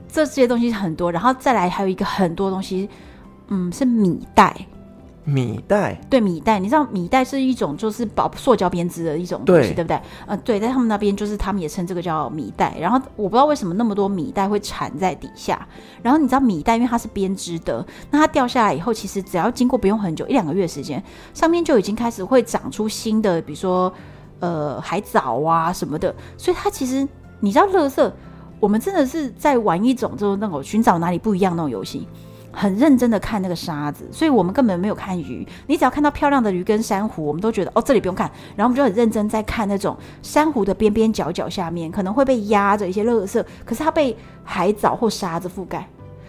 [0.07, 2.87] 这些东西很多，然后再来还有一个很多东西，
[3.47, 4.55] 嗯，是米袋。
[5.31, 10.01] 米袋，对米袋，你知道米袋是一种就是保塑胶编织的一种东西，对，对不对？
[10.27, 12.75] 呃，对，在他们那边就是他们也称这个叫米袋。
[12.77, 15.65] 然后我不知道为什么那么多米袋会缠在底下。
[16.01, 21.01] 然后你知道米袋，因为它是编织的，那它掉下来以后，其实只要经过不用很久，一两个月时间，
[21.33, 23.91] 上面就已经开始会长出新的，比如说
[24.39, 26.13] 呃海藻啊什么的。
[26.37, 27.07] 所以它其实
[27.39, 28.13] 你知道，乐色，
[28.59, 32.05] 我们真的是在玩一种就是那种寻找哪里不一样那种游戏。
[32.51, 35.47] 很认真的看那个沙子，所以我们根本没有看鱼。
[35.67, 38.29] 你只要看到漂亮的鱼跟珊瑚，我们都觉得哦，这里不用看。
[38.55, 45.87] 然后我们就很认真在看那种珊瑚的边边角角下面可能会被压着一些垃圾，可是它被海藻或沙子覆盖。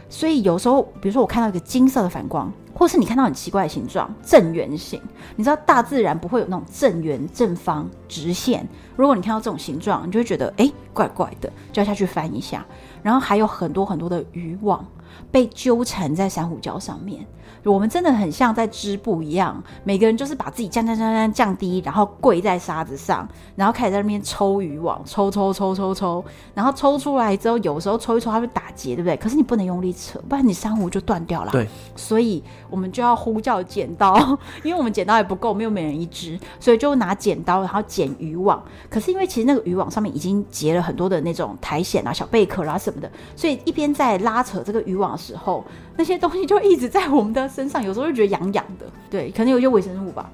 [0.08, 5.00] 所以有时候，比如说我看到一个金色的反光，或是你看到很奇怪的形状，正圆形，
[5.36, 8.68] 你知道大自然不会有那种正圆、正方、直线。
[8.94, 12.62] 如果你看到这种形状，你就会觉得哎，怪怪的，就要下去翻一下。
[13.02, 14.84] 然后还有很多很多的渔网
[15.30, 17.26] 被纠缠在珊瑚礁上面。
[17.64, 29.16] 我们真的很像在织布一样，每个人就是把自己降降降降降低，然后跪在沙子上，然后开始在那边抽渔网，抽抽抽抽抽，然后抽出来之后，有时候抽一抽它会打结，对不对？
[29.16, 31.52] 可是你不能用力扯，不然你珊瑚就断掉了。
[31.52, 34.16] 对，所以我们就要呼叫剪刀，
[34.64, 38.60] 因为我们剪刀也不够，没有每人一支，所以就拿剪刀然后剪渔网。
[38.90, 45.64] 可是因为其实那个渔网上面已经结了很多的那种苔藓啊、小贝壳啊什么的，所以一边在拉扯这个渔网的时候，
[45.96, 47.42] 那些东西就一直在我们的。
[47.52, 50.30] 身上有时候就觉得痒痒的，对，可能有些微生物吧。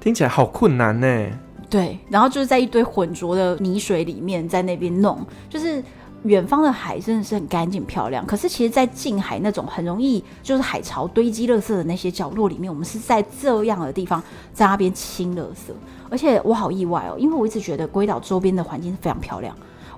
[0.00, 1.26] 听起来好困难呢。
[1.68, 5.18] 对，然后就是在一堆浑浊的泥水里面，在那边弄。
[5.50, 5.82] 就是
[6.22, 14.22] 远方的海真的是很干净漂亮，可是其实，在近海那种很容易就是海潮堆积垃圾的那些角落里面，我们是在这样的地方
[14.54, 15.72] 在那边清垃圾。
[16.08, 19.54] 而且我好意外哦，因为我一直觉得龟岛周边的环境是非常漂亮。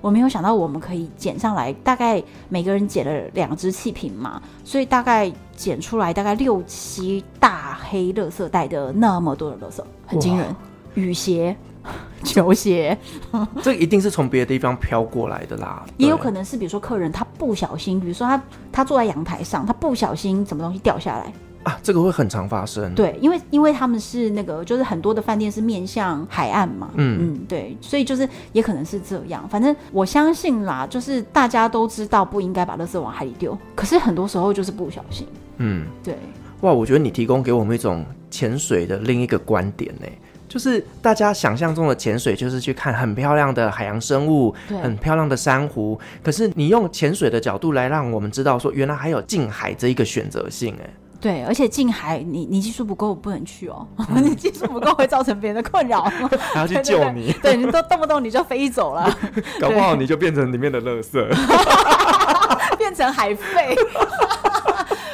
[0.07, 10.55] 我没有想到我们可以捡上来，大概每个人捡了两只气瓶嘛，所以大概捡出来大概六七大黑垃圾袋的那么多的垃圾，很惊人。
[10.93, 11.53] 雨鞋、
[12.23, 12.97] 球鞋，
[13.61, 15.85] 这一定是从别的地方飘过来的啦。
[15.97, 18.41] 也有可能是，比如说客人他不小心，比如说他
[18.71, 21.33] 他坐在阳台上，他不小心什么东西掉下来。
[21.67, 22.95] 啊，这个会很常发生。
[22.95, 26.89] 对，因为因为他们是那个，就是很多的饭店是面向海岸嘛。
[26.95, 29.45] 嗯嗯，对，所以就是也可能是这样。
[29.49, 35.27] 反正我相信啦，就是大家都知道不应该把垃圾往海里丢，可是很多时候就是不小心。
[35.57, 36.15] 嗯，对。
[36.61, 40.07] 哇，我觉得你提供给我们一种潜水的另一个观点呢，
[40.47, 45.99] 就是大家想象中的潜水就是去看很漂亮的海洋生物，对很漂亮的珊瑚。
[46.23, 50.89] 可是你用潜水的角度来让我们知道说，原来还有近海这一个选择性，哎。
[51.27, 53.85] 对，而且近海，你你技术不够，不能去哦。
[53.97, 56.03] 嗯、 你技术不够，会造成别人的困扰。
[56.53, 57.33] 还要去救你？
[57.41, 59.13] 对，你都动不动你就飞走了，
[59.59, 63.75] 搞不好你就变成里面的垃圾，变成海废。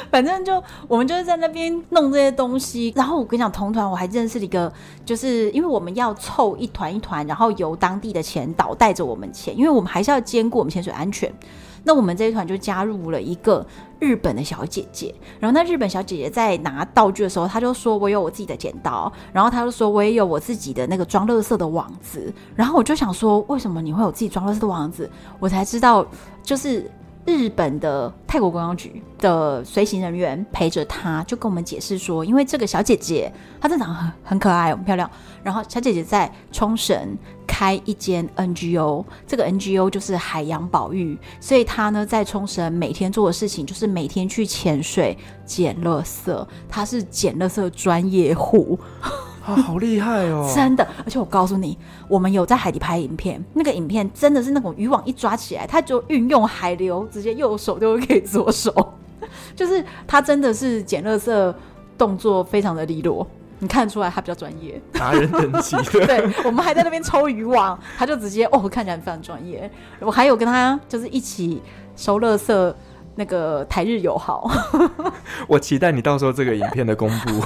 [0.08, 2.92] 反正就我们就是在那边弄这些东西。
[2.94, 4.72] 然后我跟你讲，同团我还认识了一个，
[5.04, 11.28] 就是因为我们要凑一团一团，然后由当地的潜导带着我们潜，因为我们还是要兼顾我们潜水安全。
[11.86, 13.66] 那我们这一团就加入了一个
[14.04, 26.06] 日本的小姐姐，然后那日本小姐姐在拿道具的时候，她就说：“我有我自己的剪刀。”然后她就说：“我也有我自己的那个装乐色的网子。”然后我就想说：“为什么你会有自己装乐色的网子？”我才知道，
[26.42, 26.90] 就是。
[27.26, 35.10] 日本的泰国观光局的随行人员陪着他，就跟我们解释说，因为这个小姐姐她真的长得很很可爱，很漂亮。
[35.42, 48.78] 然后小姐姐在冲绳开一间 NGO，这个 NGO 就是海洋保育，所以她呢在冲绳每天做的事情就是每天去潜水捡垃圾，她是捡垃圾专业户。
[49.46, 50.50] 啊，好厉害哦！
[50.54, 51.76] 真的，而且我告诉你，
[52.08, 58.72] 我们有在海底拍影片，那个影片真的是那种渔网一抓起来，他就运用海流，直接右手就可以左手，
[59.54, 61.54] 就是他真的是捡垃圾
[61.98, 63.26] 动作非常的利落，
[63.58, 65.76] 你看得出来他比较专业，达人等级。
[66.06, 69.70] 对，我们还在那边抽渔网，他就直接哦，看起来非常专业。
[70.00, 71.60] 我还有跟他就是一起
[71.96, 72.74] 收垃圾。
[73.16, 74.50] 那个台日友好，
[75.46, 77.40] 我期待你到时候这个影片的公布。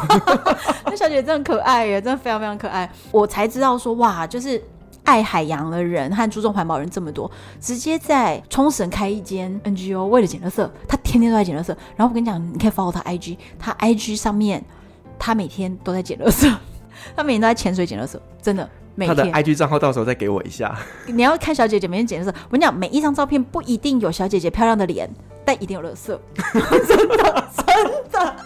[0.87, 2.90] 那小姐真的可爱耶，真的非常非常可爱。
[3.11, 4.62] 我才知道说哇，就是
[5.04, 11.68] 爱海洋的人和注重环保人这么多，直接在冲绳开一间 NGO，为了捡垃圾，他天天都在捡垃圾。
[11.96, 14.64] 然后我跟你讲，你可以 follow 他 IG，他 IG 上面
[15.18, 16.50] 他每天都在捡垃圾，
[17.14, 18.68] 他每天都在潜水捡垃圾，真的。
[19.07, 20.77] 他的 IG 账号到时候再给我一下。
[21.07, 25.09] 你要看小姐姐每天捡垃圾，我跟你讲，每一张照片不一定有小姐姐漂亮的脸。
[25.45, 26.09] 但一定有垃圾，
[26.87, 28.37] 真的真的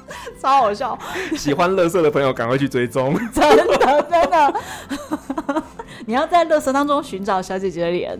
[0.41, 0.97] 超好笑。
[1.37, 5.63] 喜欢垃圾的朋友赶快去追踪，真 的真的。
[6.07, 8.17] 你要在垃圾当中寻找小姐姐的脸。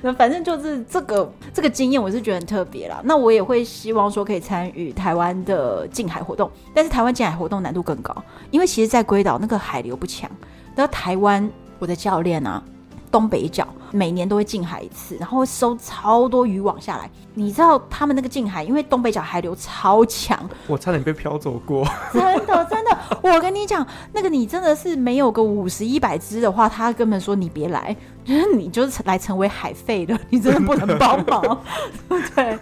[0.00, 3.02] 那反正就是这个这个经验，我是觉得很特别啦。
[3.04, 8.16] 那我也会希望说可以参与台湾的近海活动，但是台湾近海活动难度更高，
[8.50, 10.30] 因为其实，在龟岛那个海流不强。
[10.74, 12.62] 那台湾我的教练啊。
[13.10, 17.08] 东北角每年都会近海一次，然后会收超多渔网下来。
[17.34, 21.86] 你知道他们那个近海，因为东北角海流超强，我差点被漂走过。
[22.12, 31.62] 真的真的，我跟你讲，那个你真的是没有个五十一百只的话，他根本说你别来， 就是你就是来成为海废的，你真的不能帮忙。
[32.34, 32.58] 对，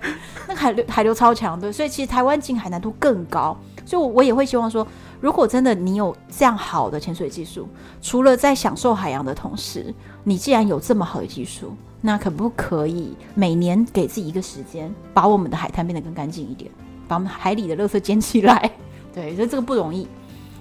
[0.47, 3.57] 那个海流海流超强，对，所以其实台湾进海难度更高。
[3.87, 4.87] 所以我，我也会希望说，
[5.23, 7.69] 如果真的你有这样好的潜水技术，
[8.03, 16.69] 除了在享受海洋的同时，你既然有这么好的技术，那可不可以每年给自己一个时间，把我们的海滩变得更干净一点，
[17.07, 18.73] 把我们海里的垃圾捡起来？
[19.15, 20.09] 对，所以这个不容易。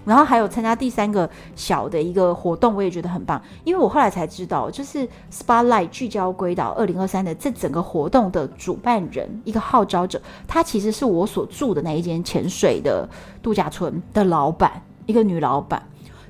[0.06, 13.08] 然后还有参加第三个小的一个活动，我也觉得很棒，因为我后来才知道，就是 Spotlight 聚焦归岛二零二三的这整个活动的主办人，一个号召者，他其实是我所住的那一间潜水的
[13.42, 15.82] 度假村的老板，一个女老板。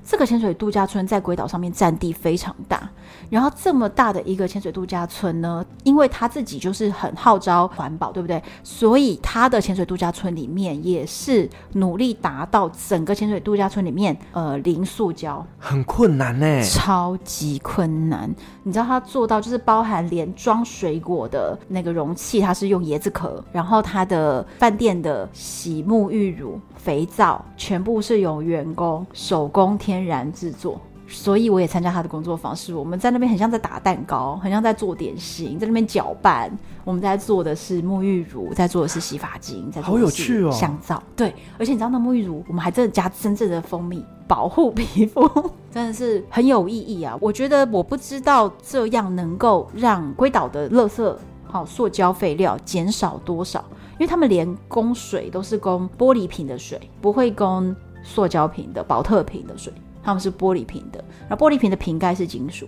[0.03, 2.89] 这个潜水度假村在龟岛上面占地非常大，
[3.31, 8.43] 然后这么大的一个潜水度假村呢，因为他自己就是很号召环保，对不对？
[8.61, 18.29] 所以他的潜水度假村里面也是努力达到整个潜水度假村里面呃零塑胶，很困难呢，超级困难。
[18.63, 26.59] 你知道他做到就是包含连装水果的那个容器，它是用椰子壳，然后他的饭店的洗沐浴乳。
[26.75, 32.55] 肥皂全部是由员工手工天然制作，所以我也参加他的工作坊。
[32.55, 36.51] 是我们在那边很像在打蛋糕，很像在做点心，在那边搅拌。
[36.83, 40.95] 我们在做的是沐浴乳，在做的是洗发精，在做的是香皂。
[40.95, 45.29] 哦、对，而且你知道那沐浴乳，我们还真的加真正的蜂蜜保护皮肤，
[45.71, 47.15] 真的是很有意义啊！
[47.21, 53.63] 我觉得我不知道这样能够让龟岛的垃圾、好塑胶废料减少多少。
[53.99, 59.71] 因为他们连供水都是供玻璃瓶的水，不会供塑胶瓶的、宝特瓶的水，
[60.03, 61.03] 他们是玻璃瓶的。
[61.29, 62.67] 然后玻璃瓶的瓶盖是金属，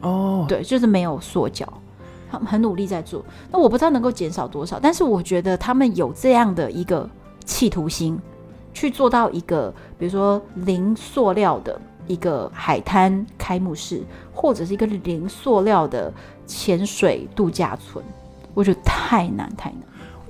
[0.00, 1.66] 哦，对，就是没有塑胶。
[2.30, 7.10] 他们很努力在做，那我不知道能够减少多少，但是我觉得他们有这样的一个
[7.44, 8.16] 企图心，
[8.72, 16.12] 去做到一个，比如说零塑料的一个海滩开幕式，或者是一个零塑料的
[16.46, 18.04] 潜水度假村，
[18.54, 19.80] 我觉得太难太难。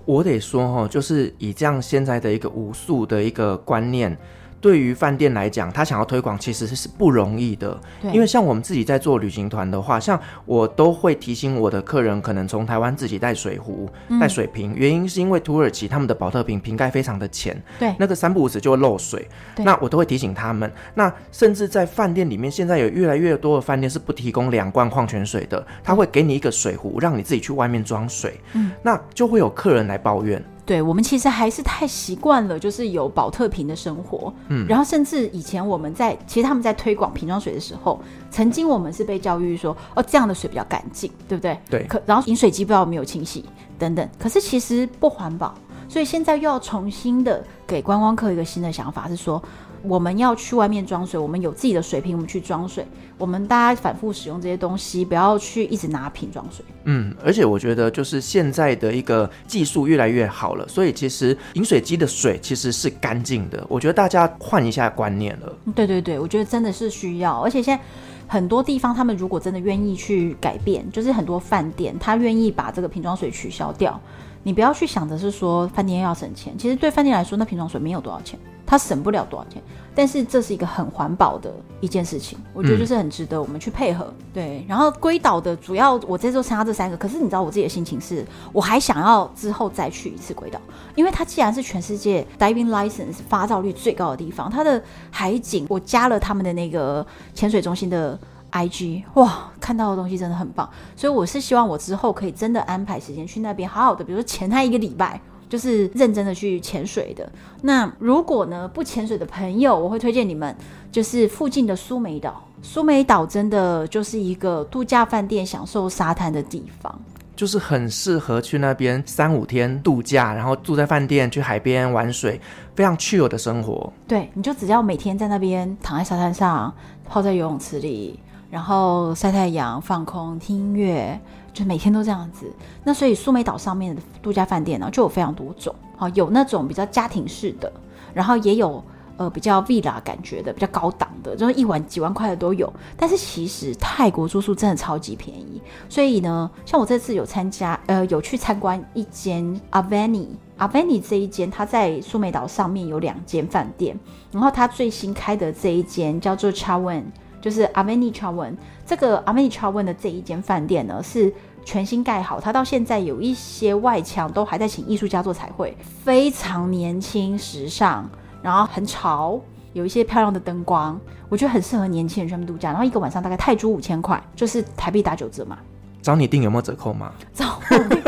[0.07, 4.17] 我得说哈，就是以这样现在的一个无数的一个观念。
[4.61, 7.81] 对于饭店来讲，他想要推广其实是不容易的。
[8.03, 13.89] 对，因为像我们自己在做旅行团的话，像我都会提醒我的客人，可能从台湾自己带水壶、
[14.21, 19.27] 带水瓶，嗯，原因是因为土耳其他们的保特瓶瓶盖非常的浅，对，那个三不五时就会漏水。
[19.57, 20.71] 对，那我都会提醒他们。
[20.95, 28.39] 那甚至在饭店里面，现在有越来越多的饭店是不提供两罐矿泉水的，他会给你一个水壶，让你自己去外面装水。
[28.53, 30.43] 嗯，那就会有客人来抱怨。
[30.71, 34.33] 对，我们其实还是太习惯了，就是有保特瓶的生活。
[34.47, 41.59] 嗯，然后甚至以前我们在，其实他们在推广瓶装水的时候，曾经我们是被教育说，哦，这样的水比较干净，对不对？
[41.69, 41.85] 对。
[41.89, 43.45] 可然后饮水机不知道有没有清洗
[43.81, 45.53] 等等，可是其实不环保，
[45.89, 49.43] 所以现在又要重新的给观光客一个新的想法，是说。
[49.83, 52.87] 我们要去外面装水，我们有自己的水瓶，我们去装水。
[53.17, 56.65] 我们大家反复使用这些东西，不要去一直拿瓶装水。
[56.85, 63.65] 嗯，而且我觉得就是现在的一个技术越来越好了，所以其实饮水机的水其实是干净的。
[63.69, 65.53] 我觉得大家换一下观念了。
[65.75, 67.41] 对对对，我觉得真的是需要。
[67.41, 67.85] 而且现在
[68.27, 74.01] 很多地方，他们如果真的愿意去改变，就是很多饭店他愿意把这个瓶装水取消掉。
[74.43, 78.39] 你不要去想着是说饭店要省钱，其实对饭店来说，那瓶装水没有多少钱。
[78.71, 79.61] 它省不了多少钱，
[79.97, 84.05] 但是这是一个很环保的一件事情，我觉得就是很值得我们去配合。
[84.05, 90.61] 嗯、对，然后龟岛的主要我这周参加这三个，可是你知道我自己的心情是，我还想要之后再去一次龟岛，
[90.95, 94.81] 因为它既然是全世界 diving license 发照率最高的地方，它的
[95.11, 97.05] 海景，我加了他们的那个
[97.35, 98.17] 潜水中心的
[98.53, 105.21] IG，哇，看到的东西真的很棒，所以我是希望我之后可以真的安排时间去那边好好的，比如说潜它一个礼拜。
[105.51, 107.31] 就是认真的去潜水的。
[107.61, 110.57] 那如果呢，不潜水的朋友，我会推荐你们，
[110.91, 112.43] 就是附近的苏梅岛。
[112.63, 117.01] 苏梅岛真的就是一个度假饭店，享受沙滩的地方，
[117.35, 122.41] 就是很适合去那边三五天度假，然后住在饭店，去海边玩水，
[122.77, 123.93] 非常 chill 的生活。
[124.07, 126.73] 对，你就只要每天在那边躺在沙滩上，
[127.09, 131.19] 泡在游泳池里，然后晒太阳、放空、听音乐。
[131.65, 132.51] 每天都这样子，
[132.85, 137.73] 那所以苏梅岛上面的度假饭店呢，就有非常多种，好，有那种比较家庭式的，
[138.13, 138.83] 然后也有
[139.17, 142.73] 呃比较 villa 感觉的，比较高档的，就是一晚几万块的都有。
[142.97, 153.99] 但是其实泰国住宿真的超级便宜，所以呢，像我这次有参加，呃，有去参观一间 Avani，Avani 这一间，它在苏梅岛上面有两间饭店，
[154.33, 157.03] 然后它最新开的这一间叫做 Chawan。
[157.43, 161.33] 就是 Avani Chawan 这个 Avani Chawan 的这一间饭店呢，是
[161.65, 168.05] 全新盖好，它到现在有一些外墙都还在请艺术家做彩绘，非常年轻时尚，
[168.43, 169.41] 然后很潮，
[169.73, 172.71] 有一些漂亮的灯光，我觉得很适合年轻人去度假。
[172.71, 175.59] 然后一个晚上大概泰铢五千块，就是台币打九折嘛。
[176.03, 177.13] 找你订有没有折扣吗？
[177.35, 177.61] 找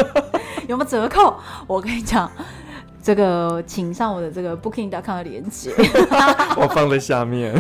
[0.67, 1.37] 有没有折扣？
[1.67, 2.31] 我跟你讲。
[3.03, 5.73] 这个，请上我的这个 Booking.com 的链接，
[6.57, 7.53] 我放在下面。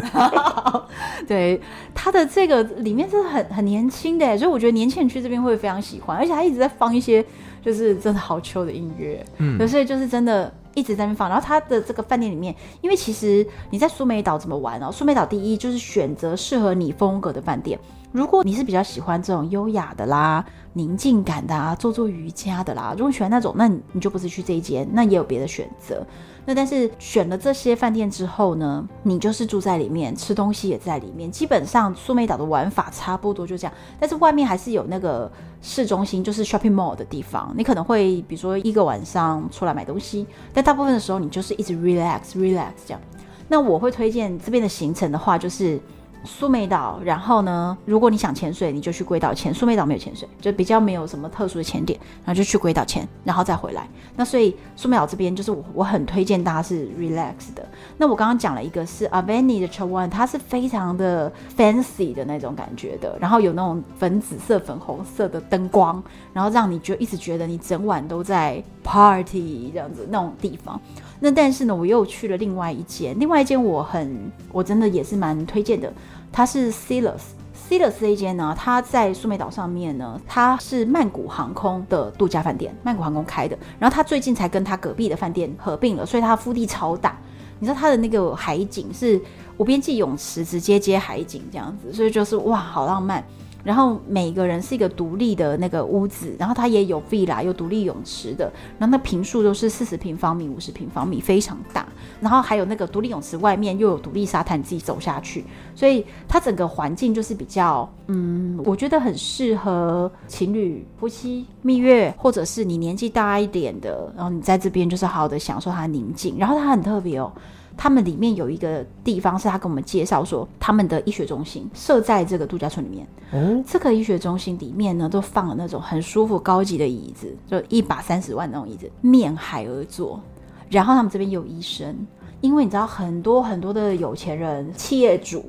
[1.27, 1.61] 对，
[1.95, 7.25] 它的这个里面是很很年轻的，所以我觉得年轻人去这边会非常喜欢，而且他一直在放一些
[7.61, 11.29] 就是真的好秋的音乐，嗯，所以就是真的一直在那放。
[11.29, 14.91] 然后它的这个饭店里面，因为其实你在苏梅岛怎么玩哦？
[14.93, 17.79] 苏梅岛第一就是选择适合你风格的饭店。
[18.11, 20.45] 如果你是比较喜欢这种优雅的啦、
[20.75, 26.07] 宁静感的啊、做做瑜伽的啦，如果喜欢那种，那你你就不是去这一间，那也有别的选择。
[26.45, 31.31] 那但是选了这些饭店之后呢，你就是住在里面，吃东西也在里面。
[31.31, 35.31] 基本上苏梅岛的玩法差不多就这样，但是外面还是有那个
[35.61, 37.55] 市中心，就是 shopping mall 的地方。
[37.57, 43.01] 你可能会比如说一个晚上出来买东西，但大部分的时候你就是一直 relax relax 这样。
[43.49, 45.81] 那我会推荐这边的行程的话，就是。
[46.25, 49.53] 苏梅岛，然后呢，如果你想潜水，你就去龟岛潜。
[49.53, 53.89] 苏梅岛没有潜水，就比较没有什么特殊的潜点，然后就去龟岛潜，然后再回来。
[54.15, 57.67] 那所以苏梅岛这边就是我我很推荐大家是 relax 的。
[57.99, 66.03] 那我刚刚讲了一个是 Avani 的 Chawan，它是非常的 fancy 的那种感觉的，然后有那种粉紫色、粉红色的灯光，
[66.33, 70.81] 然后让你就一直觉得你整晚都在 party 这样子那种地方。
[71.25, 75.93] 那但是呢，我又去了另外一间，另外一间我很我真的也是蛮推荐的。
[76.33, 83.57] 它是 Celos，Celos 这一间呢，它在苏梅岛上面呢，它是曼谷航空的度假饭店，曼谷航空开的。
[83.79, 87.17] 然后它最近才跟它隔壁的饭店合并了，所以它腹地超大。
[87.61, 89.21] 你知道它的那个海景是
[89.59, 93.25] 无边际泳池，直接接海景这样子，所以就是哇，好浪漫。
[93.65, 101.87] 然后每个人是一个独立的那个屋子，然后它也有地啦有独立泳池的，然后那坪数都是四十平方米、五十平方米，非常大。
[102.21, 105.45] 然后还有那个独立泳池外面又有独立沙滩，你自己走下去，
[105.75, 116.37] 所以它整个环境就是比较，嗯，我觉得很适合情侣、夫妻蜜月，或者是你年纪大一点的，然后你在这边就是好好的享受它宁静。
[116.39, 117.33] 然后它很特别哦。
[117.77, 123.07] 他们里面有一个地方是他跟我们介绍说，他们的医学中心设在这个度假村里面。
[123.33, 130.21] 哦，这个医学中心里面呢，都放了那种很舒服、高级的椅子，就一把三十万那种椅子，面海而坐。
[130.69, 132.07] 然后他们这边有医生，
[132.41, 135.45] 因为你知道很多很多的有钱人、企业主，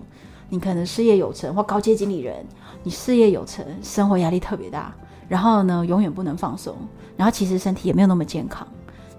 [0.50, 2.46] 你可能事业有成或高阶经理人，
[2.84, 4.94] 你事业有成，生活压力特别大，
[5.28, 6.76] 然后呢，永远不能放松，
[7.16, 8.68] 然后其实身体也没有那么健康。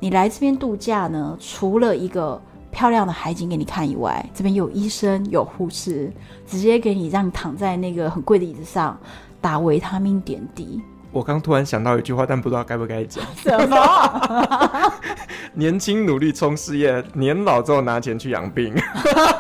[0.01, 2.41] 你来这边度假呢，除了一个
[2.75, 6.13] 漂亮的海景给你看以外，这边有医生有护士，
[6.47, 8.99] 直接给你让躺在那个很贵的椅子上
[9.41, 10.83] 打维他命点滴。
[11.13, 13.25] 我刚突然想到一句话，但不知道该不该讲。
[13.37, 14.93] 什么？
[15.55, 18.75] 年轻努力冲事业，年老之后拿钱去养病。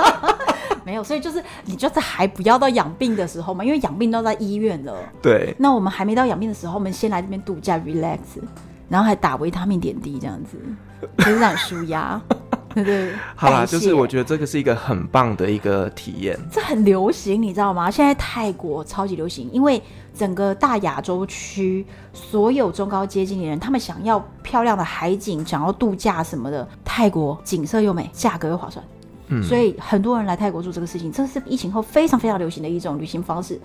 [0.87, 4.95] 没有，所以就是你就是还不要到养病的时候嘛，因为养病都在医院了。
[5.20, 5.53] 对。
[5.59, 8.18] 那我们还没到养病的时候，我们先来这边度假 relax，
[8.89, 10.57] 然后还打维他命点滴，这样子
[11.18, 12.20] 就是让你舒压。
[12.75, 16.39] 对 对，好啦，就是我觉得这个是一个很棒的一个体验。
[16.51, 17.91] 这很流行，你知道吗？
[17.91, 19.81] 现在泰国超级流行，因为
[20.14, 28.85] 整个大亚洲区所有中高阶经理人，他们想要漂亮的海景，想要度假什么的，泰国景色又美，价格又划算，
[29.29, 33.61] 嗯，所以很多人来泰国做这个事情，这是疫情后非常非常流行的一种旅行方式。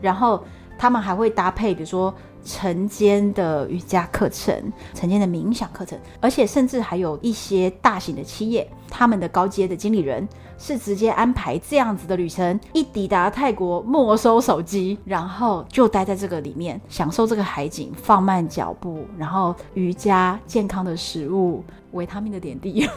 [0.00, 0.42] 然后
[0.78, 2.14] 他们还会搭配，比如说。
[2.46, 4.54] 晨间的瑜伽课程，
[4.94, 10.26] 晨间的冥想课程，而且甚至还有一些大型的企业，他们的高阶的经理人
[10.56, 22.88] 是直接安排这样子的旅程，一抵达泰国没收手机，然后就待在这个里面，享受这个海景，放慢脚步，然后瑜伽、健康的食物、维他命的点滴，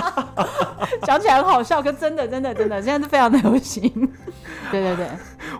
[1.02, 3.90] 讲起来很好笑，可真的真的真的，现在是非常的流行。
[4.70, 5.08] 对 对对。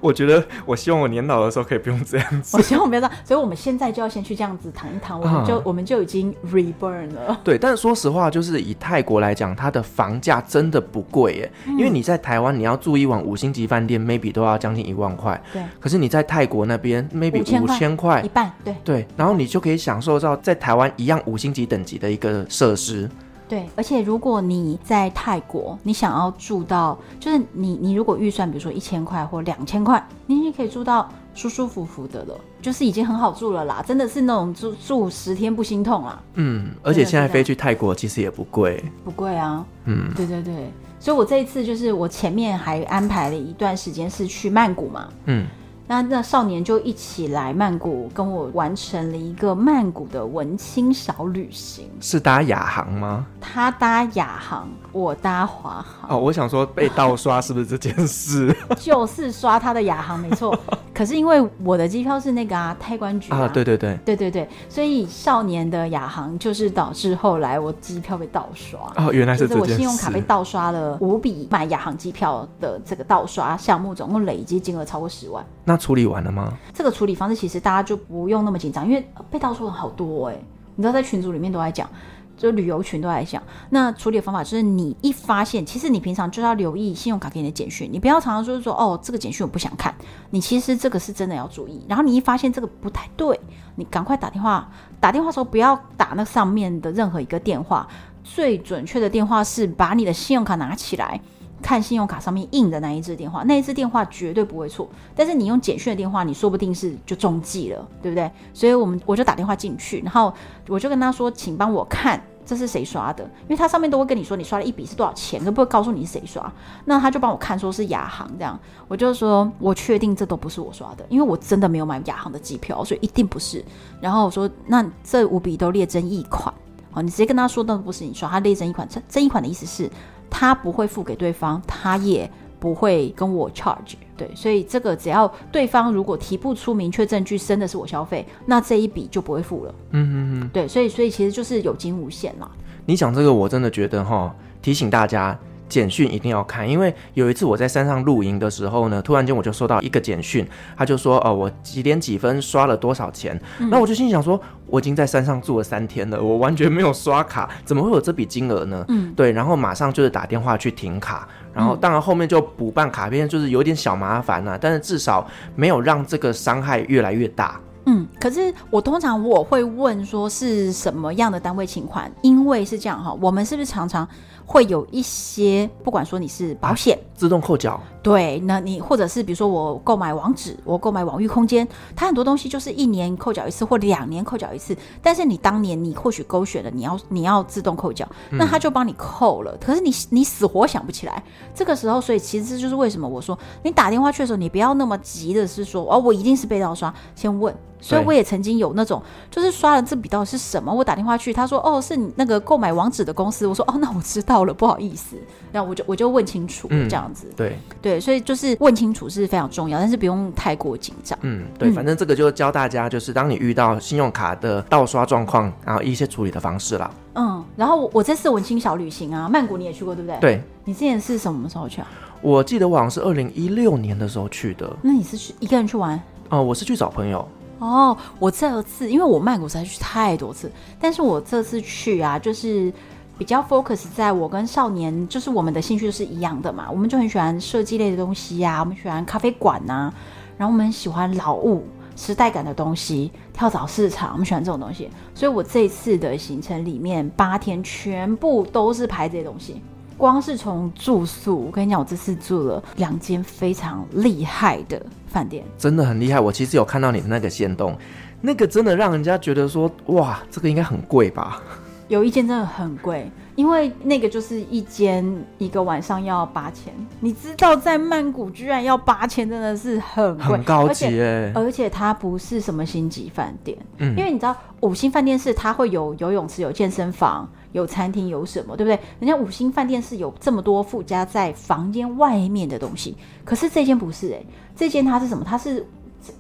[0.01, 2.57] 我觉得，我希望我年老的时候可以不用这样子。
[2.59, 7.39] 我希望我不要这样，所以我们现在就要先去这样子躺一躺，我们就、嗯、我们就已经 reborn 了。
[7.45, 11.53] 对，但是说实话，就是以泰国来讲，它的房价真的不贵耶。
[11.67, 15.41] 嗯、因为你在台湾，你要住一晚五星级饭店，maybe 都要将近一万块。
[15.53, 15.63] 对。
[15.79, 18.51] 可是你在泰国那边，maybe 五千块，一半。
[18.65, 18.75] 对。
[18.85, 23.09] 对，然后你就可以享受到在台湾一样五星级等级的一个设施。
[23.51, 36.23] 对，而且如果你在泰国，你想要住到，就是你你如果预算比如说一千块或两千块，你也可以住到舒舒服服的了，就是已经很好住了啦，真的是那种住住十天不心痛啦。
[36.35, 39.67] 嗯，而且现在飞去泰国其实也不贵，不贵啊。
[39.87, 40.71] 嗯，对对对，
[41.01, 45.09] 所以我这一次就是我前面还安排了一段时间是去曼谷嘛。
[45.25, 45.45] 嗯。
[45.91, 51.91] 那那少年就一起来曼谷，跟我完成了一个曼谷的文青小旅行。
[52.01, 53.27] 是搭亚航吗？
[53.41, 56.09] 他搭亚航，我搭华航。
[56.09, 58.57] 哦，我想说被盗刷是不是这件事？
[58.79, 60.57] 就是刷他的亚航，没错。
[60.95, 68.79] 可是因为我的机票是那个啊，泰关局啊，对对对，对对对，所以少年的亚航就是导致后来我机票被盗刷。
[68.95, 69.61] 哦，原来是这件事。
[69.61, 75.45] 就是我信用卡被盗刷了五笔买亚航机票的这个盗刷项目，总共累积金额超过十万。
[75.65, 76.53] 那处理完了吗？
[76.73, 80.37] 这个处理方式其实大家就不用那么紧张，因为被盗出的好多哎、
[80.77, 81.89] 你知道在群组里面都在讲。
[82.37, 89.95] 就旅游群都在讲，那处理的方法就是你一发现，其实你平常就要留意信用卡给你的简讯，你不要常常就是说哦，这个简讯我不想看，
[90.31, 91.85] 你其实这个是真的要注意。
[91.87, 93.39] 然后你一发现这个不太对，
[93.75, 94.67] 你赶快打电话，
[94.99, 97.87] 打电话的时候不要打那上面的任何一个电话，
[98.25, 101.21] 最准确的电话是把你的信用卡拿起来。
[101.63, 104.89] 看信用卡上面印的那一支电话，那一支电话绝对不会错。
[105.15, 108.31] 但是你用简讯的电话，你说不定是就中计了，对不对？
[108.53, 110.33] 所以我们我就打电话进去，然后
[110.69, 116.53] 我就跟他说，请帮我看这是谁刷的，因为他上面都会跟你说你刷了一笔是多少钱，都不会告诉你是谁刷。
[116.85, 118.59] 那他就帮我看，说是亚航这样，
[118.89, 123.65] 我就说我确定这都不是我刷的，因为我真的没有买亚航的机票，所以一定不是。
[124.01, 126.53] 然后我说那这五笔都列争议款，
[126.91, 129.89] 好，你直接跟他说那不是你刷，他列争议款，这争议款的意思是。
[130.31, 139.75] 他不会付给对方，他也不会跟我 charge，对，所以这个只要对方如果提不出明确证据，真的是我消费，那这一笔就不会付了。
[139.91, 142.51] 嗯嗯嗯，对，所以所以其实就是有惊无险啦。
[142.87, 145.39] 你讲这个，我真的觉得哈，提醒大家。
[145.71, 150.47] 简讯一定要看，因为有一次我在山上露营的时候呢，突然间我就收到一个简讯，
[150.77, 153.41] 他就说：“哦，我几点几分刷了多少钱？”
[153.71, 167.61] 那、嗯、我就心想说：“我已经在山上住了三天了，我完全没有刷卡，怎么会有这笔金额呢？”嗯，对，然后马上就是打电话去停卡，然后当然后面就补办卡片，就是有点小麻烦啊，但是至少没有让这个伤害越来越大。
[167.87, 174.07] 嗯，可是我通常我会问说是什么样的单位请款，因为是这样哈，我们是不是常常
[174.51, 191.23] 会有一些，不管说你是保险、啊、自动扣缴，对，那你或者是比如说我购买网址，我购买网域空间，它很多东西就是一年扣缴一次或两年扣缴一次，但是你当年你或许勾选了你要你要自动扣缴，那他就帮你扣了，嗯、可是你你死活想不起来，
[191.55, 197.55] 这个时候，所以其实就是为什么我说你打电话去的时候，你不要那么急的是说哦，我一定是被盗刷，先问。
[197.81, 200.73] 所以我也曾经有那种，就是刷了这笔到底是什么？
[200.73, 205.17] 我打电话去，他说：“哦，是你那个购买网址的公司。”我说：“哦，那我知道了，不好意思。”
[205.51, 207.27] 然后我就我就问清楚，这样子。
[207.31, 211.19] 嗯、对对，所以就是问清楚是非常重要，但是不用太过紧张。
[211.23, 216.91] 嗯，对，反正这个就教大家，就是当你遇到信用卡的盗刷状况，然后一些处理的方式啦。
[217.15, 220.19] 嗯，然后我这次文青小旅行啊，曼谷你也去过对不对？
[220.21, 220.43] 对。
[220.65, 221.89] 你之前是什么时候去啊？
[222.21, 224.71] 我记得我好像是二零一六年的时候去的。
[224.83, 225.97] 那你是去一个人去玩？
[226.29, 227.27] 哦、呃，我是去找朋友。
[227.61, 230.51] 哦，我这次因为我曼谷实在去太多次，
[230.81, 232.73] 但是我这次去啊，就是
[233.19, 239.95] 比较 focus 在我跟少年，就是我们的兴趣是一样的嘛，我们就很喜欢设计类的东西呀、啊，我们喜欢咖啡馆呐、啊，
[240.39, 241.63] 然后我们喜欢老物、
[241.97, 249.61] 时代感的东西，跳蚤市场，我们喜欢这种东西，所以我这次的行程里面八天全部都是拍这些东西。
[250.01, 256.19] 光是从住宿，我跟你讲，我这次住了两间非常厉害的饭店，真的很厉害。
[256.19, 257.77] 我其实有看到你的那个线动，
[258.23, 261.43] 那个真的让人家觉得说，哇，这个应该很贵吧？
[261.91, 265.05] 有一间真的很贵，因为那个就是一间
[265.39, 271.33] 一个晚上要八千，你知道在曼谷居然要八千，真的是很贵，很高级耶。
[271.35, 277.29] 而且它不是什么星级饭店，嗯，因为你知道五星饭店是它会有游泳池、有健身房。
[277.53, 278.79] 有餐厅有什么，对不对？
[279.01, 285.25] 人家五星饭店是有这么多附加在房间外面的东西，可是这间不是哎、欸，这间它是什么？
[285.25, 285.67] 它是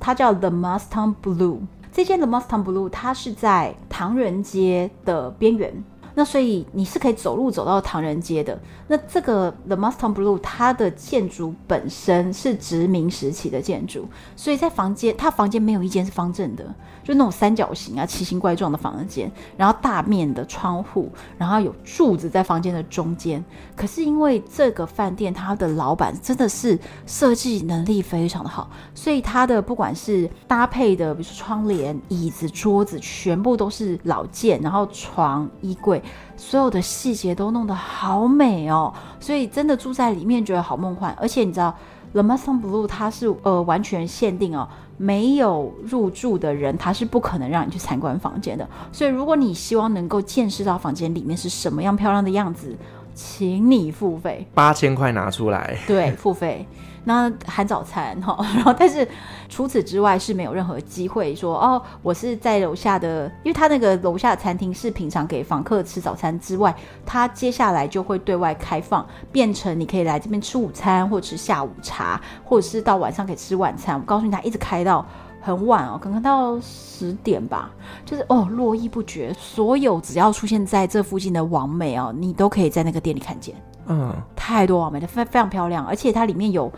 [0.01, 1.59] 它叫 The Mustang Blue，
[1.93, 5.84] 这间 The Mustang Blue 它是在唐人街的边缘。
[6.12, 8.61] 那所以你是可以走路走到唐人街的。
[8.88, 23.44] 那这个 The Mustang Blue 它的建筑本身是殖民时期的建筑，所以在房间，它房间没有一间是方正的，就那种三角形啊、奇形怪状的房间，然后大面的窗户，然后有柱子在房间的中间。
[23.74, 36.03] 可是因为这个饭店它的老板真的是设计能力非常的好，所以它的不管是搭配的，比如说窗帘、椅子、桌子，全部都是老件，然后床、衣柜。
[36.36, 41.14] 所有的细节都弄得好美哦，所以真的住在里面觉得好梦幻。
[41.20, 41.74] 而且你知道
[42.12, 44.66] ，The Mustang Blue 它是呃完全限定哦，
[45.03, 48.68] 没有入住的人他是不可能让你去参观房间的。
[48.92, 52.76] 所以如果你希望能够见识到房间里面是什么样漂亮的样子，
[53.14, 56.66] 请你付费，八千块拿出来，对，付费。
[57.02, 59.08] 那含早餐哈， 然后但是
[59.48, 66.74] 除此之外是没有任何机会说哦，我是在楼下的，因为他那个楼下的餐厅是平常给访客吃早餐之外，
[67.06, 73.96] 他接下来就会对外开放，变成你可以来这边吃午餐，或者吃下午茶，或者是到晚上可以吃晚餐。
[73.98, 75.04] 我告诉你，他一直开到
[75.41, 77.70] 很晚哦，可能到十点吧，
[78.05, 83.55] 就是哦络绎不绝，所有只要出现在这附近的网美哦，你都可以在那个店里看见。
[83.86, 86.70] 嗯，太多网美的，非非常漂亮，而且它里面有。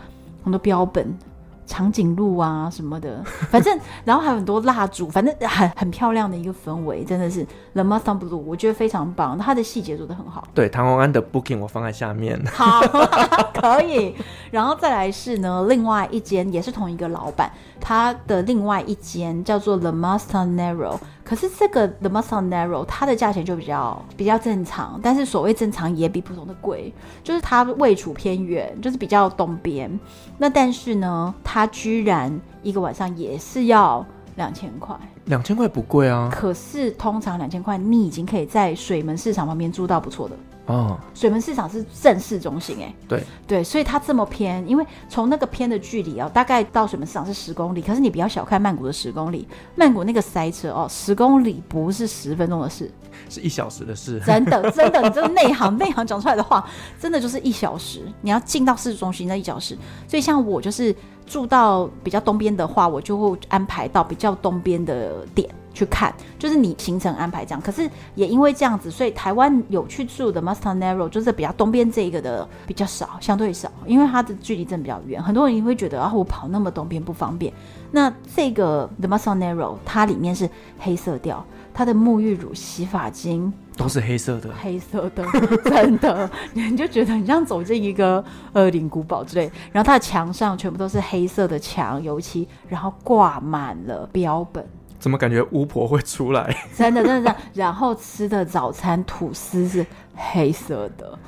[0.45, 1.17] 很多标本、
[1.65, 10.45] 长颈鹿啊什么的， 反正然后还有很多蜡烛，反正很很漂亮的一个氛围，真的是 Le Maison Bleu，我觉得非常棒，它的细节做的很好。
[10.53, 12.37] 对，唐红安的 Booking 我放在下面。
[12.51, 12.81] 好，
[13.55, 14.13] 可以。
[14.51, 17.49] 然后再来是呢，另外一间也是同一个老板，
[17.85, 20.97] 他的另外一间叫做 The Mastronarrow。
[21.21, 29.99] 可是这个 The Mastronarrow 它的价钱就比较比较正常，但是所谓正常也比普通的贵，就是它位处偏远，就是比较东边。
[30.37, 34.05] 那但是呢，它居然一个晚上也是要
[34.35, 34.95] 两千块。
[35.25, 36.29] 两千块不贵啊。
[36.31, 40.35] 可是通常两千块，你已经可以在水门市场旁边住到不错的。
[40.65, 43.23] 哦，水门市场是正市中心哎，对。
[43.45, 49.45] 对，所以它这么偏，因为从那个偏的距离哦，大概到水门市场是十公里，可是你不要小看曼谷的十公里，
[49.75, 52.89] 曼谷那个塞车哦，十公里不是十分钟的事，
[53.29, 56.65] 是一小时的事，真的 真的，你这个内行内行讲出来的话，
[56.97, 60.95] 真的就是一小时，你要进到市中心那一小时，所以像我就是
[61.25, 65.49] 住到比较东边的话，我就会安排到比较东边的点。
[65.73, 67.61] 去看，就是你行程安排这样。
[67.61, 75.21] 可是也因为这样子，所以台湾有去住的 Mastronarrow 就是比较东边这一个的比较少，相对少，因为它的距离真的比较远。
[75.21, 77.51] 很多人会觉得啊，我跑那么东边不方便。
[77.91, 80.49] 那这个 The Mastronarrow 它里面是
[80.79, 85.25] 黑色调，它的沐浴乳、洗发精都是黑色的，黑色的，
[85.65, 89.51] 真的， 你就觉得很像走进一个恶灵古堡之类。
[89.71, 94.67] 然后它的墙上全部都是黑色的墙油漆，然后挂满了标本。
[95.03, 96.55] 怎么感觉巫婆会出来？
[96.77, 99.85] 真的，真的真，然后吃的早餐吐司是
[100.15, 101.19] 黑色的，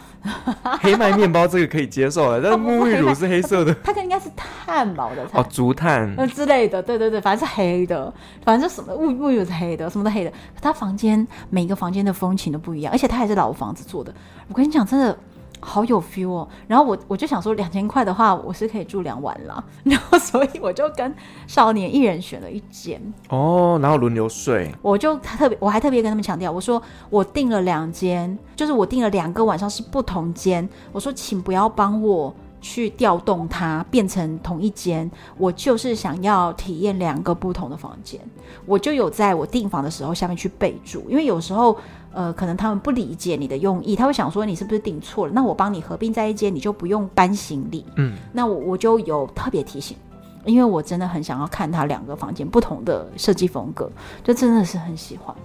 [0.79, 4.29] 黑麦面包这个可以接受了，但是沐浴乳是黑色的，它应该是
[4.65, 8.13] 炭堡的哦，竹炭呃之类的，对对对，反正是黑的，
[8.45, 10.31] 反正就什么沐沐浴乳是黑的，什么都黑的。
[10.61, 14.15] 他房间每个房间的风情都不一样，而且他还是老房子做的。
[14.47, 15.17] 我跟你讲，真的。
[15.65, 21.13] 好有 feel 哦，然后我我就想说，两千块的话，我是可以住两晚了， 然后所以我就跟
[21.47, 23.01] 少年一人选了一间。
[23.29, 24.71] 哦，然后轮流睡。
[24.81, 32.33] 我就特别，我还特别跟他们强调，我说我订了两间，就是我订了两个晚上是不同间，我说请不要帮我
[32.65, 38.19] 去调动它变成同一间，我就是想要体验两个不同的房间，
[38.65, 41.77] 我就有在我订房的时候下面去备注，因为有时候。
[42.17, 45.33] 呃，可能他们不理解你的用意，他会想说你是不是订错了？
[45.35, 47.83] 那我帮你合并在一间，你就不用搬行李。
[47.97, 49.97] 嗯，那我我就有特别提醒，
[50.45, 53.91] 因为我真的很想要看他两个房间不同的设计风格，
[54.23, 55.35] 就真的是很喜欢，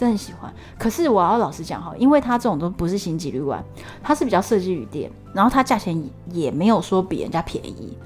[0.00, 0.50] 真的很喜欢。
[0.78, 3.62] 可是我要老实讲哈，因为他这种都不是星级旅馆，
[4.02, 7.98] 它是比较设计旅店，然后它价钱也没有说比人家便宜，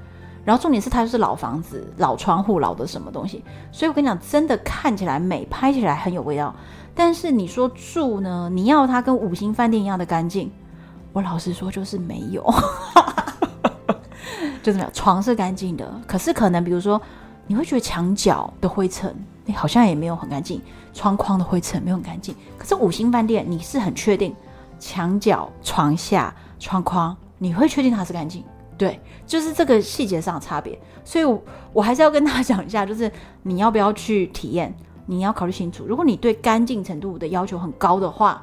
[0.43, 3.41] 然后重点是它就是老房子、老窗户、老的什么东西，
[3.71, 6.53] 所以我跟你讲，真的看起来美，拍起来很有味道。
[6.93, 8.49] 但是你说住呢？
[8.51, 10.51] 你要它跟五星饭店一样的干净，
[11.13, 12.43] 我老实说就是没有，
[14.61, 14.89] 就是没有。
[14.91, 17.01] 床是干净的，可是可能比如说
[17.47, 19.15] 你会觉得墙角的灰尘，
[19.45, 20.61] 你好像也没有很干净，
[20.95, 22.33] 窗框的灰尘没有很干净。
[22.57, 24.33] 可是五星饭店你是很确定
[24.79, 28.43] 墙角、床下、窗框，你会确定它是干净？
[28.77, 30.77] 对，就是这个细节上的差别。
[31.03, 31.41] 所以我，
[31.71, 33.11] 我还是要跟大家讲一下，就是
[33.43, 34.75] 你要不要去体验？
[35.05, 38.41] 你要考虑清楚，如果你对干净程度的要求很高的话，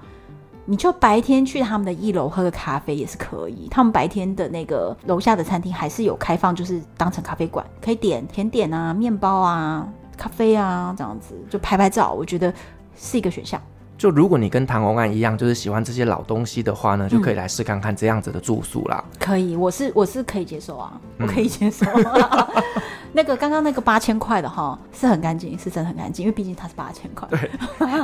[0.64, 3.66] 你就白天去他们的一楼喝个咖啡也是可以。
[3.68, 9.86] 他们白天的那个楼下的餐厅还是有开放，就是当成咖啡馆，可以点甜点啊、面包啊、
[10.22, 12.52] 咖啡啊这样子，就拍拍照，我觉得
[12.96, 13.60] 是一个选项。
[13.98, 19.02] 就如果你跟唐红安一样，就是喜欢这些老东西的话呢，就可以来试看看这样子的住宿啦。
[19.04, 21.84] 嗯、可以，我是我是可以接受啊，我可以接受。
[21.86, 22.62] 嗯
[23.14, 27.28] 那个刚刚那个八千块的哈，是很干净，是真的很干净，因为毕竟它是八千块。
[27.28, 27.50] 对，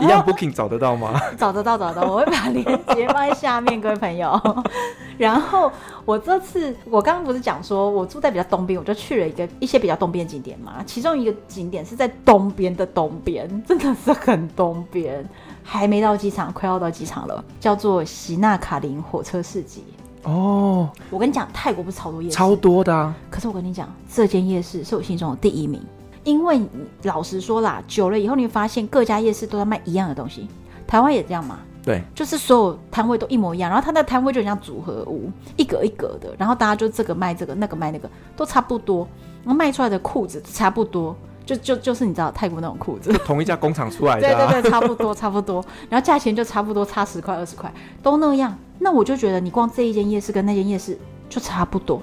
[0.03, 1.19] 一样 Booking 找得到吗？
[1.39, 4.41] 找得到，找得到，我会把链接放在下面，各位朋友。
[5.17, 5.73] 然后
[6.05, 15.27] 我这次我刚刚不是讲说我住在比较东边，我就去了一个一些比较东边景点嘛，其中一个景点是在东边的东边， 真的是很东边，
[15.65, 19.85] 还没到机场，快要到机场了，叫做席纳卡林火车市集。
[20.25, 23.15] 哦，我跟你讲，泰国不是超多夜市，超多的啊。
[23.31, 25.81] 可是我跟你讲，这间夜市是我心中的第一名，
[26.25, 26.61] 因为
[27.03, 30.49] 老实说啦，久了以后你会发现各家夜市都在卖一样的东西。
[30.87, 31.59] 台湾也这样嘛？
[31.85, 39.07] 对，就是所有摊位都一模一样，然后他那摊位就很像组合屋，一格一格的，然后大家就这个卖这个，那个卖那个，都差不多，
[39.45, 41.17] 然后卖出来的裤子差不多，
[41.49, 47.73] 就就就是你知道泰国那种裤子，同一家工厂出来的、啊，对对对，差不多差不多，然后价钱就差不多差十块二十块，
[48.03, 48.55] 都那样。
[48.79, 50.99] 那我就觉得你逛这一间夜市跟那间夜市
[51.31, 52.03] 就差不多。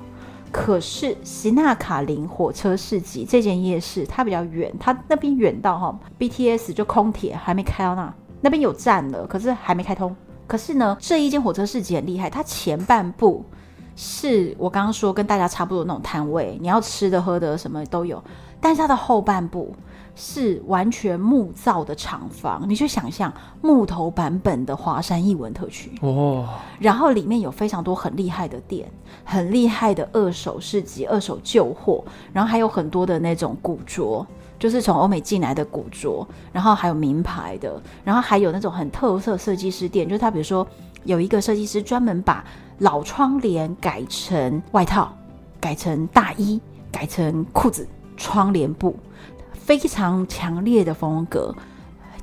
[0.52, 10.16] 可是西纳卡林火车市集这间夜市它比较远，它那边远到哈 BTS 就空铁还没开到那，那边有站了，可是还没开通。
[10.48, 13.46] 可是呢，这一间火车市集很厉害，它前半部
[13.96, 18.24] 是我刚刚说跟大家差不多那种摊位，你要吃的喝的什么都有，
[18.60, 19.74] 但是它的后半部。
[20.18, 26.48] 是完全木造的厂房，你去想象木头版本的华山艺文特区哦，
[26.80, 28.90] 然后里面有非常多很厉害的店，
[29.26, 32.02] 很厉害的二手市集、二手旧货，
[32.32, 34.26] 然后还有很多的那种古着，
[34.58, 40.66] 就是从欧美进来的古着，然后还有名牌的，然后还有那种很特色设计师店，就是他比如说
[41.04, 42.42] 有一个设计师专门把
[42.78, 45.14] 老窗帘改成外套，
[45.60, 47.86] 改成大衣，改成裤子、
[48.18, 48.98] 窗帘布。
[49.54, 51.52] 非常强烈的风格，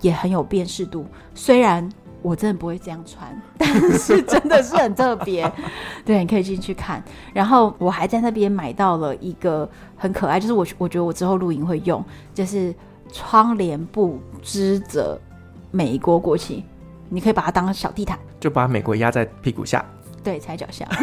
[0.01, 1.05] 也很有辨识度。
[1.35, 1.89] 虽然
[2.23, 3.69] 我真的不会这样穿， 但
[3.99, 5.53] 是真的是很特别。
[6.07, 7.03] 对，你可以进去看。
[7.33, 12.01] 然后我还在那边买到了一个很可爱，就是我我觉得我之后露营会用，
[12.33, 12.73] 就是
[13.13, 15.21] 窗帘布织着
[15.73, 16.65] 美国国旗，
[17.09, 19.85] 你可以把它当小地毯，就把美国压在屁股下，
[20.23, 20.87] 对，踩脚下。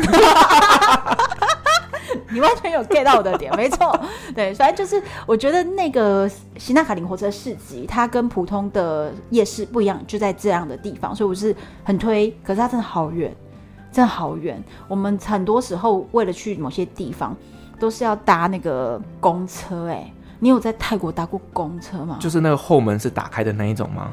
[2.32, 4.00] 你完全有 get 到我的点， 没错，
[4.36, 12.30] 对，反正就是我觉得那个西纳卡林火车市集，它跟普通的夜市不一样，就在这样的地方，所以我是很推。
[12.44, 13.36] 可是它真的好远，
[13.92, 14.62] 真的好远。
[14.88, 17.36] 我们很多时候为了去某些地方，
[17.80, 19.88] 都是要搭那个公车。
[19.88, 22.18] 哎，你有在泰国搭过公车吗？
[22.20, 24.12] 就是那个后门是打开的那一种吗？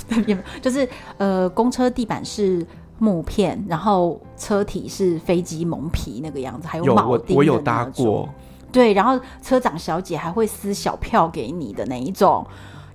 [0.60, 2.66] 就是呃，公车地板是。
[3.02, 7.26] 木片，然后车体是飞机蒙皮那个样子，还有铆钉的那种。
[7.26, 8.28] 有，我，我有搭过。
[8.72, 12.46] 对，然后车长小姐还会撕小票给你的那一种。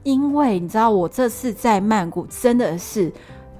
[0.03, 3.11] 因为你知道，我这次在曼谷真的是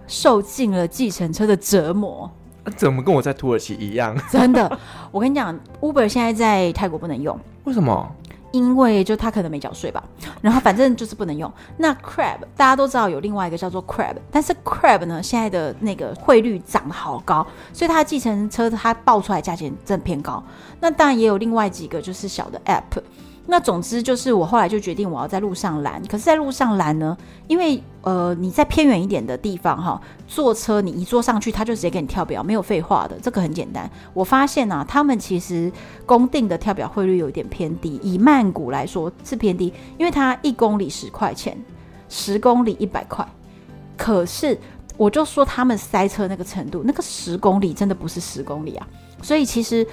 [0.08, 2.30] 受尽了计程车的折磨。
[2.76, 4.18] 怎么跟我在土耳其一样？
[4.32, 4.80] 真的，
[5.12, 7.40] 我跟你讲，Uber 现在在泰国不能用。
[7.66, 8.12] 为什么？
[8.56, 10.02] 因为就他可能没缴税吧，
[10.42, 11.52] 然后反正就是不能用。
[11.76, 20.42] 那 Crab 大家都知道有另外一个叫做 Crab，但是 Crab 呢，现在的那个汇率涨得好高，所以它的计程车它报出来价钱正偏高。
[20.80, 23.02] 那当然也有另外几个就是小的 App。
[23.48, 26.02] 那总之就是，我后来就决定我要在路上拦。
[26.08, 27.16] 可是，在路上拦呢，
[27.48, 33.88] 因为呃，你在偏远一点的地方哈，坐车你一坐上去，他就直接给你跳表，没有废话的，这个很简单。
[34.16, 35.72] 我发现啊，他们其实
[36.08, 41.56] 公定的跳表汇率有一点偏低，以曼谷来说是偏低，因为它一公里十块钱，
[42.10, 43.24] 十公里一百块。
[43.96, 44.58] 可是
[44.98, 48.88] 我就说他们塞车那个程度，那个十公里真的不是十公里啊，
[49.22, 49.86] 所以其实。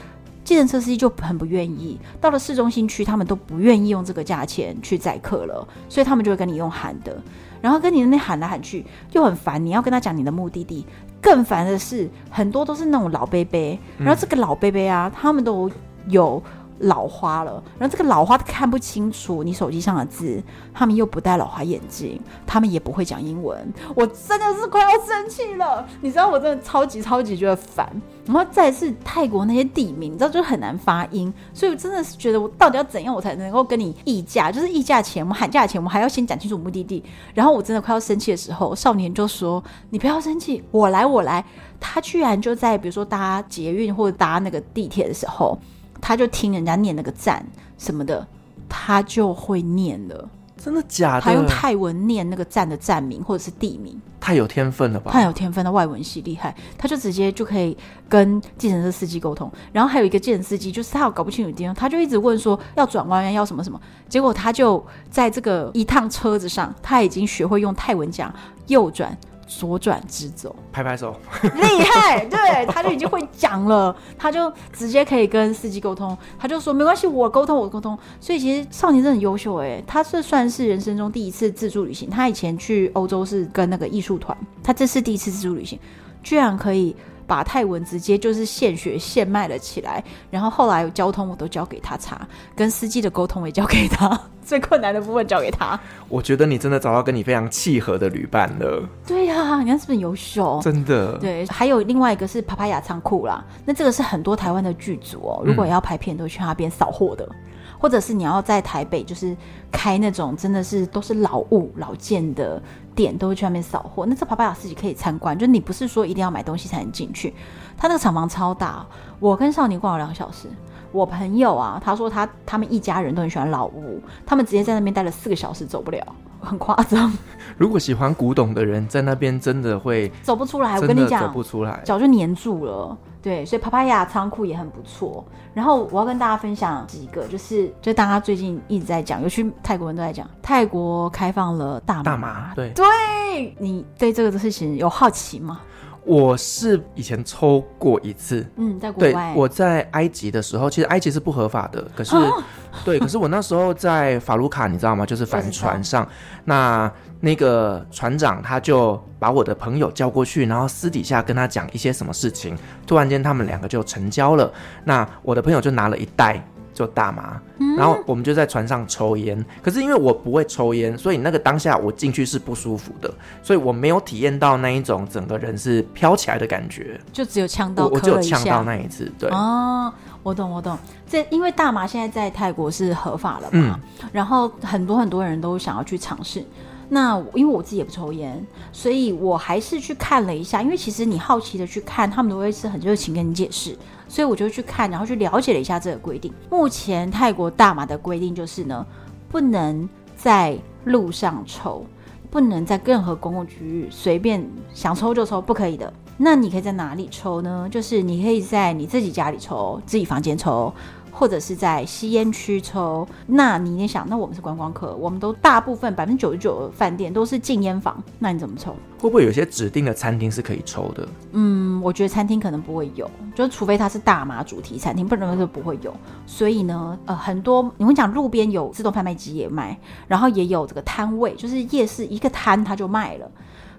[0.45, 7.17] 计程车司机就很不愿意，到了市中心区，他们都不愿意用这个价钱去载客了，所以他们就会跟你用喊的，
[7.61, 10.85] 然后跟你那喊来喊去就很烦，你要跟他讲你的目的地，
[11.21, 15.71] 更烦的是很多都是那种老伯伯，然后这个老伯伯啊，他们都
[16.09, 16.43] 有。
[16.83, 25.87] 老花了，然后这个老花看不清楚你手机上的字，他们又不戴老花眼镜，他们也不会讲英文，我真的是快要生气了。
[26.01, 27.89] 你知道我真的超级超级觉得烦。
[28.25, 34.51] 然后再是泰国那些地名，你知道就很难发音，所以我真的是觉得我到底要怎样我才能够跟你议价？
[34.51, 37.03] 就是议价前，我们喊价前，我们还要先讲清楚目的地。
[37.35, 41.45] 然后我真的快要生气的时候，少年就说：“你不要生气，我来，我来。”
[41.81, 45.59] 他居然就在比如说搭捷运或者搭那个地铁的时候。
[46.03, 47.43] 他就听人家念那个站
[47.79, 48.27] 什么的，
[48.69, 50.29] 他就会念了。
[50.63, 51.23] 真的假的？
[51.23, 55.11] 他用泰文念那个站的站名或者是地名，太有天分了吧？
[55.11, 57.77] 太有天分的外文系厉害，他就直接就可以
[58.09, 59.51] 跟计程车司机沟通。
[59.73, 63.81] 然后还有一个计程车司机，就是他有搞不清楚地方，他就一直问说要转弯要什么什么。
[64.09, 68.33] 结果他就在这个一趟车子上，他已经学会用泰文讲
[68.69, 69.17] 右转。
[69.59, 72.25] 左转直走，拍拍手， 厉害！
[72.27, 77.99] 对，他就已经会讲了，他就直接可以跟司机沟通，他就说没关系，我沟通，我沟通。
[78.21, 82.09] 所以其实少年真的很优秀哎，他是算是人生中第一次自助旅行。
[82.09, 85.79] 他以前去欧洲是跟那个艺术团，他这是第一次自助旅行，
[86.23, 86.97] 居然可以。
[87.33, 90.05] 把泰文直接就是现学现卖了起来。
[90.31, 95.81] 然后后来交通我都交给他查，跟司机的沟通也交给他， 最困难的部分交给他。
[96.11, 98.87] 我觉得你真的找到跟你非常契合的旅伴了。
[99.07, 100.61] 对呀、啊，你看是不是优秀？
[100.63, 101.17] 真的。
[101.19, 107.27] 对，还有另外一个是帕帕亚仓库啦，那这个是很多台湾的剧组哦，如果要拍片都去那边扫货的。
[107.31, 107.37] 嗯
[107.83, 109.37] 或者是你要在台北，就是
[109.73, 112.63] 开那种真的是都是老物老件的
[112.95, 114.07] 店，都会去那边扫货。
[114.07, 117.35] 那这帕帕亚自己可以参观，就你不是说一定要买东西才能进去。
[117.77, 118.87] 他那个厂房超大，
[119.19, 120.49] 我跟少年逛了两个小时。
[120.93, 126.07] 我朋友啊，他说他他们一家人都很喜欢老屋，他们直接在那边待了四个小时，走不了，
[126.41, 127.11] 很夸张。
[127.57, 132.97] 如果喜欢古董的人在那边真的会走不出来，我跟你讲，走不出来，脚就粘住了。
[133.23, 135.25] 对，所以帕帕亚仓库也很不错。
[135.55, 142.03] 然后我要跟大家分享几个，就是就大家最近一直在讲，尤其泰国人都在讲，泰国开放了大麻。
[142.03, 142.71] 大麻，对。
[142.71, 145.61] 对，你对这个事情有好奇吗？
[146.05, 149.33] 我是以前抽过一次，嗯，在国外。
[149.33, 152.43] 对，我在埃及的时候，其实埃及是不合法的，可是，哦、
[152.85, 155.07] 对，可是我那时候在法鲁卡，你知道吗？
[155.07, 156.05] 就是帆船上，
[156.45, 156.91] 那
[157.23, 162.55] 那个船长他就把我的朋友叫过去，然后私底下跟他讲一些什么事情，
[162.87, 164.53] 突然间他们两个就成交了。
[164.85, 166.45] 那我的朋友就拿了一袋。
[166.75, 167.39] 就大麻，
[167.77, 169.45] 然后我们就在船上抽烟。
[169.61, 173.13] 可是因为我不会抽烟，所以那个当下我进去是不舒服的，
[173.43, 176.99] 所以我没有体验到那一种整个人是飘起来的感觉。
[177.13, 179.13] 就只有呛到，我就有呛到那一次。
[179.19, 179.93] 对哦，
[180.23, 180.79] 我懂我懂。
[181.07, 186.43] 这因为大麻现在在泰国是合法了嘛，嗯、然后很多很多人都想要去尝试。
[186.89, 190.61] 那因为我自己也不抽烟，所以我还是去看了一下。
[190.63, 193.77] 因为其实你好奇的去看，他们都会是很热情跟你解释。
[194.09, 196.31] 所以我就去看，然后去了解了一下这个规定。
[196.51, 198.87] 目前泰国大麻的规定就是呢，
[199.31, 201.87] 不能在路上抽，
[202.31, 205.91] 不能在任何公共区域随便想抽就抽，不可以的。
[206.19, 207.67] 那你可以在哪里抽呢？
[207.71, 210.71] 就是你可以在你自己家里抽，自己房间抽。
[211.13, 218.75] 或者是在吸烟区抽，那你也想，那我们是观光客，我们都大部分百分之九十九的饭店都是禁烟房，那你怎么抽？
[218.99, 221.07] 会不会有些指定的餐厅是可以抽的？
[221.33, 225.95] 嗯，我觉得餐厅可能不会有，就是除非它是大麻主题餐厅，不然就不会有。
[226.27, 233.31] 所以呢，呃，很多你会讲路边有自动贩卖机也卖，然后也有这个摊位，就是夜市一个摊它就卖了。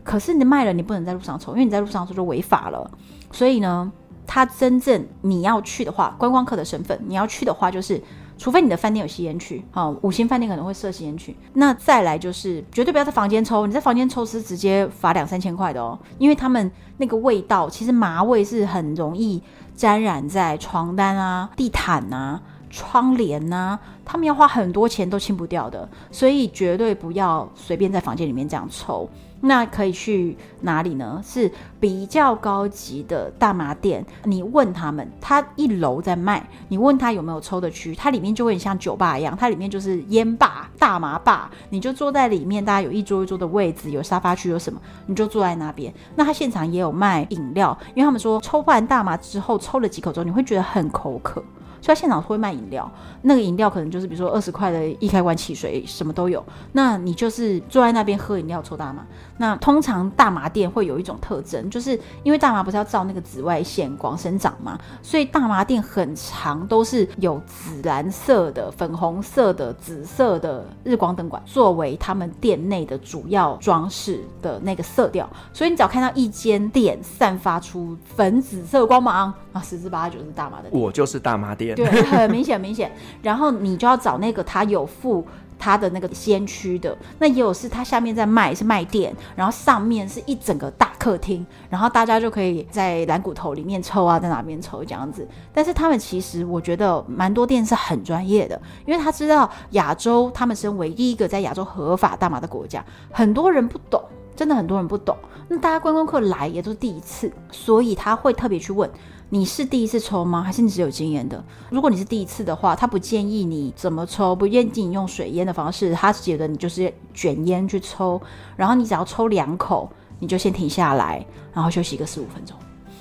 [0.04, 2.92] 可是你卖了，你不能在路上抽，因为你在路上抽就违法了。
[3.32, 3.92] 所以呢。
[4.26, 8.02] 他真正你要去的话，观光客的身份，你要去的话，就是
[8.38, 11.36] 除非你的饭店有吸烟区，啊，五星饭店可能会设吸烟区。
[11.54, 19.42] 那再来就是绝对不要在房间抽，你在房间抽是直接罚两三千块的哦，因为他们那个味道，其实麻味是很容易
[19.76, 29.08] 沾染在床单啊、地毯啊、窗帘啊，他们要花很多钱都清不掉的，所以绝对不要随便在房间里面这样抽。
[29.46, 31.22] 那可以去哪里呢？
[31.22, 34.06] 是比较高级的大麻店。
[34.24, 45.94] 你问他们，他一楼在卖，你问他有没有抽的区，它里面就会像酒吧一样，它里面就是烟吧、大麻吧，你就坐在里面，大家有一桌一桌的位置，有沙发区，有什么，你就坐在那边。
[46.16, 51.44] 那他现场也有卖饮料，因为他们说抽完大麻之后，抽了几口之后，你会觉得很口渴。
[51.84, 52.90] 所以现场会卖饮料，
[53.24, 56.42] 那个饮料可能就是比如说二十块的易开罐汽水，什么都有。
[56.72, 59.06] 那你就是坐在那边喝饮料抽大麻。
[59.38, 75.30] 那通常大麻店会有一种特征，就是因为大麻不是要照那个紫外线光生长嘛，所以大麻店很常都是有紫蓝色的、粉红色的、紫色的日光灯管作为他们店内的主要装饰的那个色调。
[75.52, 80.82] 所以你只要看到一间店散发出粉紫色光芒啊，十之八九是大麻的店。
[80.82, 81.76] 我就是大麻店。
[81.76, 82.92] 对，很明显，明显。
[83.22, 85.26] 然后你就要找那个他有附
[85.58, 95.26] 他的那个先驱的，那也有是他下面在卖是卖店，然后上面是一整个大客厅，然后大家就可以在蓝骨头里面抽啊，在哪边抽这样子。
[95.54, 104.04] 但是他们其实我觉得蛮多店是很专业的，因为他知道亚洲他们身为第一个在亚洲合法大麻的国家，很多人不懂，
[104.36, 105.16] 真的很多人不懂。
[105.48, 108.90] 那大家观光客来也都是第一次，所以他会特别去问。
[109.34, 110.44] 你是第一次抽吗？
[110.44, 111.44] 还是你只有经验的？
[111.72, 118.22] 如果你是第一次的话，他不建议你怎么抽，不建议你用水烟的方式，他觉得你就是卷烟去抽，
[118.56, 122.56] 然后你只要抽两口，你就先停下来，然后休息个十五分钟，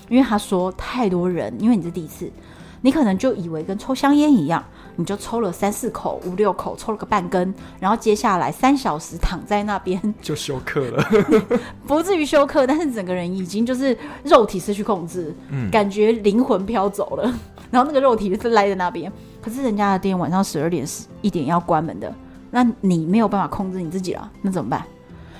[0.08, 2.32] 因为他说太多人，因为你是第一次，
[2.80, 4.64] 你可能就以为跟抽香烟一样。
[4.96, 11.04] 你就抽了三四口、五六口，抽了个半根，然后接下来三小时躺在那边 就休克了，
[11.86, 17.22] 不至于休克，但是整个人已经就是肉体失去控制，嗯，感觉灵魂飘走了，
[17.70, 19.10] 然后那个肉体就是赖在那边。
[19.40, 22.14] 可是人家的店晚上十二点十一点要关门的，
[22.50, 24.84] 那你没有办法控制你自己了，那怎么办？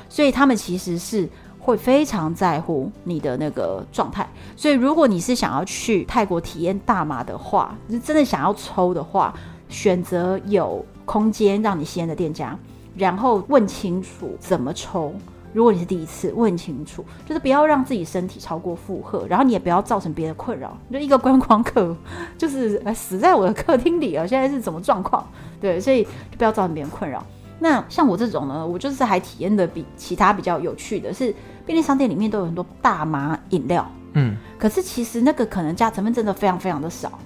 [0.08, 1.26] 所以他们其实是
[1.62, 4.28] 会非常在乎你的那个状态。
[4.56, 9.32] 所以，如果你是想要去泰国体验大麻的话，是真的想要抽的话，
[9.68, 12.58] 选择有空间让你吸烟的店家，
[12.96, 15.14] 然后问清楚怎么抽。
[15.54, 20.76] 如果你是第一次，问清楚，就是不要让自己身体超过负荷，然后你也不要造成别的困扰。
[20.90, 21.94] 就一个观光客，
[22.38, 25.24] 就是死在我的客厅里了，现在是什么状况？
[25.60, 27.22] 对，所以就不要造成别人困扰。
[27.62, 31.32] 那像我这种呢，我就是还体验的比其他比较有趣的是，
[31.64, 37.16] 便利商店里面都有很多大麻饮料，嗯，可是其实那个可能加成分真的非常非常的少，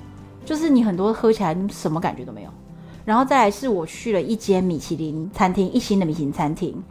[0.45, 2.51] 就是你很多喝起来什么感觉都没有。
[3.07, 6.83] 然后再来是我去了一间米其林餐厅，一星的米其林餐厅。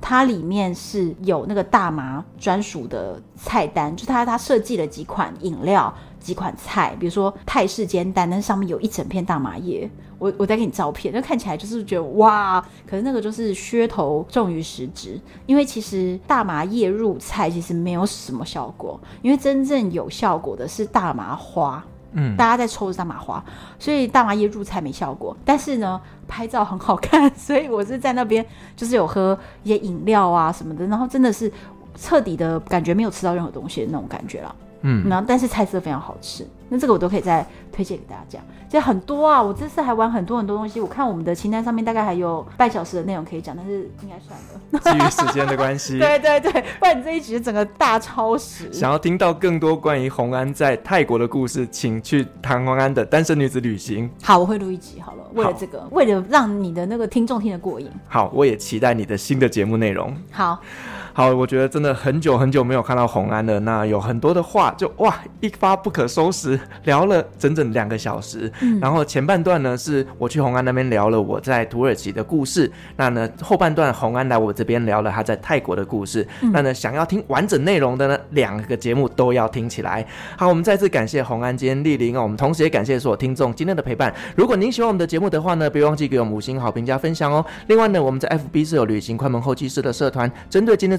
[0.00, 9.88] 它里面是有那个大麻专属的菜单，就它它设计了几款饮料、几款菜，比如说泰式煎蛋，但上面有一整片大麻叶。
[10.18, 21.82] 我我再给你照片，那看起来就是觉得哇，可是那个就是噱头重于实质，因为其实大麻叶入菜其实没有什么效果，因为真正有效果的是大麻花。
[22.36, 23.42] 大家在抽着大麻花，
[23.78, 25.36] 所以大麻叶入菜没效果。
[25.44, 28.44] 但是呢，拍照很好看， 所以我是在那边
[28.76, 31.50] 就是有喝一些饮料啊什么的，然后真的是
[31.96, 34.54] 彻底的感觉没有吃到任何东西的那种感觉了。
[34.82, 38.42] 嗯，然后但是菜色非常好吃，那这个我都可以再推荐给大家讲。
[38.68, 40.80] 其实很多啊，我这次还玩很多很多东西。
[40.80, 45.98] 我看我们的清单上面大概还有半小时的内容可以讲，但是应该算了，基于时间的关系。
[46.00, 48.72] 对对对，不然你这一集整个大超时。
[48.72, 54.08] 想要听到更多关于红安在泰国的故事，请去唐红安的单身女子旅行。
[54.22, 57.90] 好，我会录一集好了，为了这个，为了让你的那个听众听得过瘾。
[58.06, 60.16] 好，我也期待你的新的节目内容。
[60.30, 60.60] 好。
[61.12, 63.58] 好，我觉得真的很久很久没有看到红安了。
[63.60, 68.50] 那有很多的话，就哇一发不可收拾，聊了整整两个小时。
[68.60, 72.70] 嗯，然后前半段呢，是我去红安那边聊了我在土耳其的故事。
[72.96, 76.26] 那呢后半段红安来我这边聊了他在泰国的故事。
[76.42, 80.06] 嗯，那呢想要听完整内容的呢，两个节目都要听起来。
[80.36, 82.22] 好，我们再次感谢红安今天莅临哦。
[82.22, 84.14] 我们同时也感谢所有听众今天的陪伴。
[84.36, 87.44] 如果您喜欢我们的节目的话呢，别忘记给我们五星好评加分享哦。
[87.66, 90.98] 另外呢，我们在 FB 是有旅行快门后期室的社团，针对今天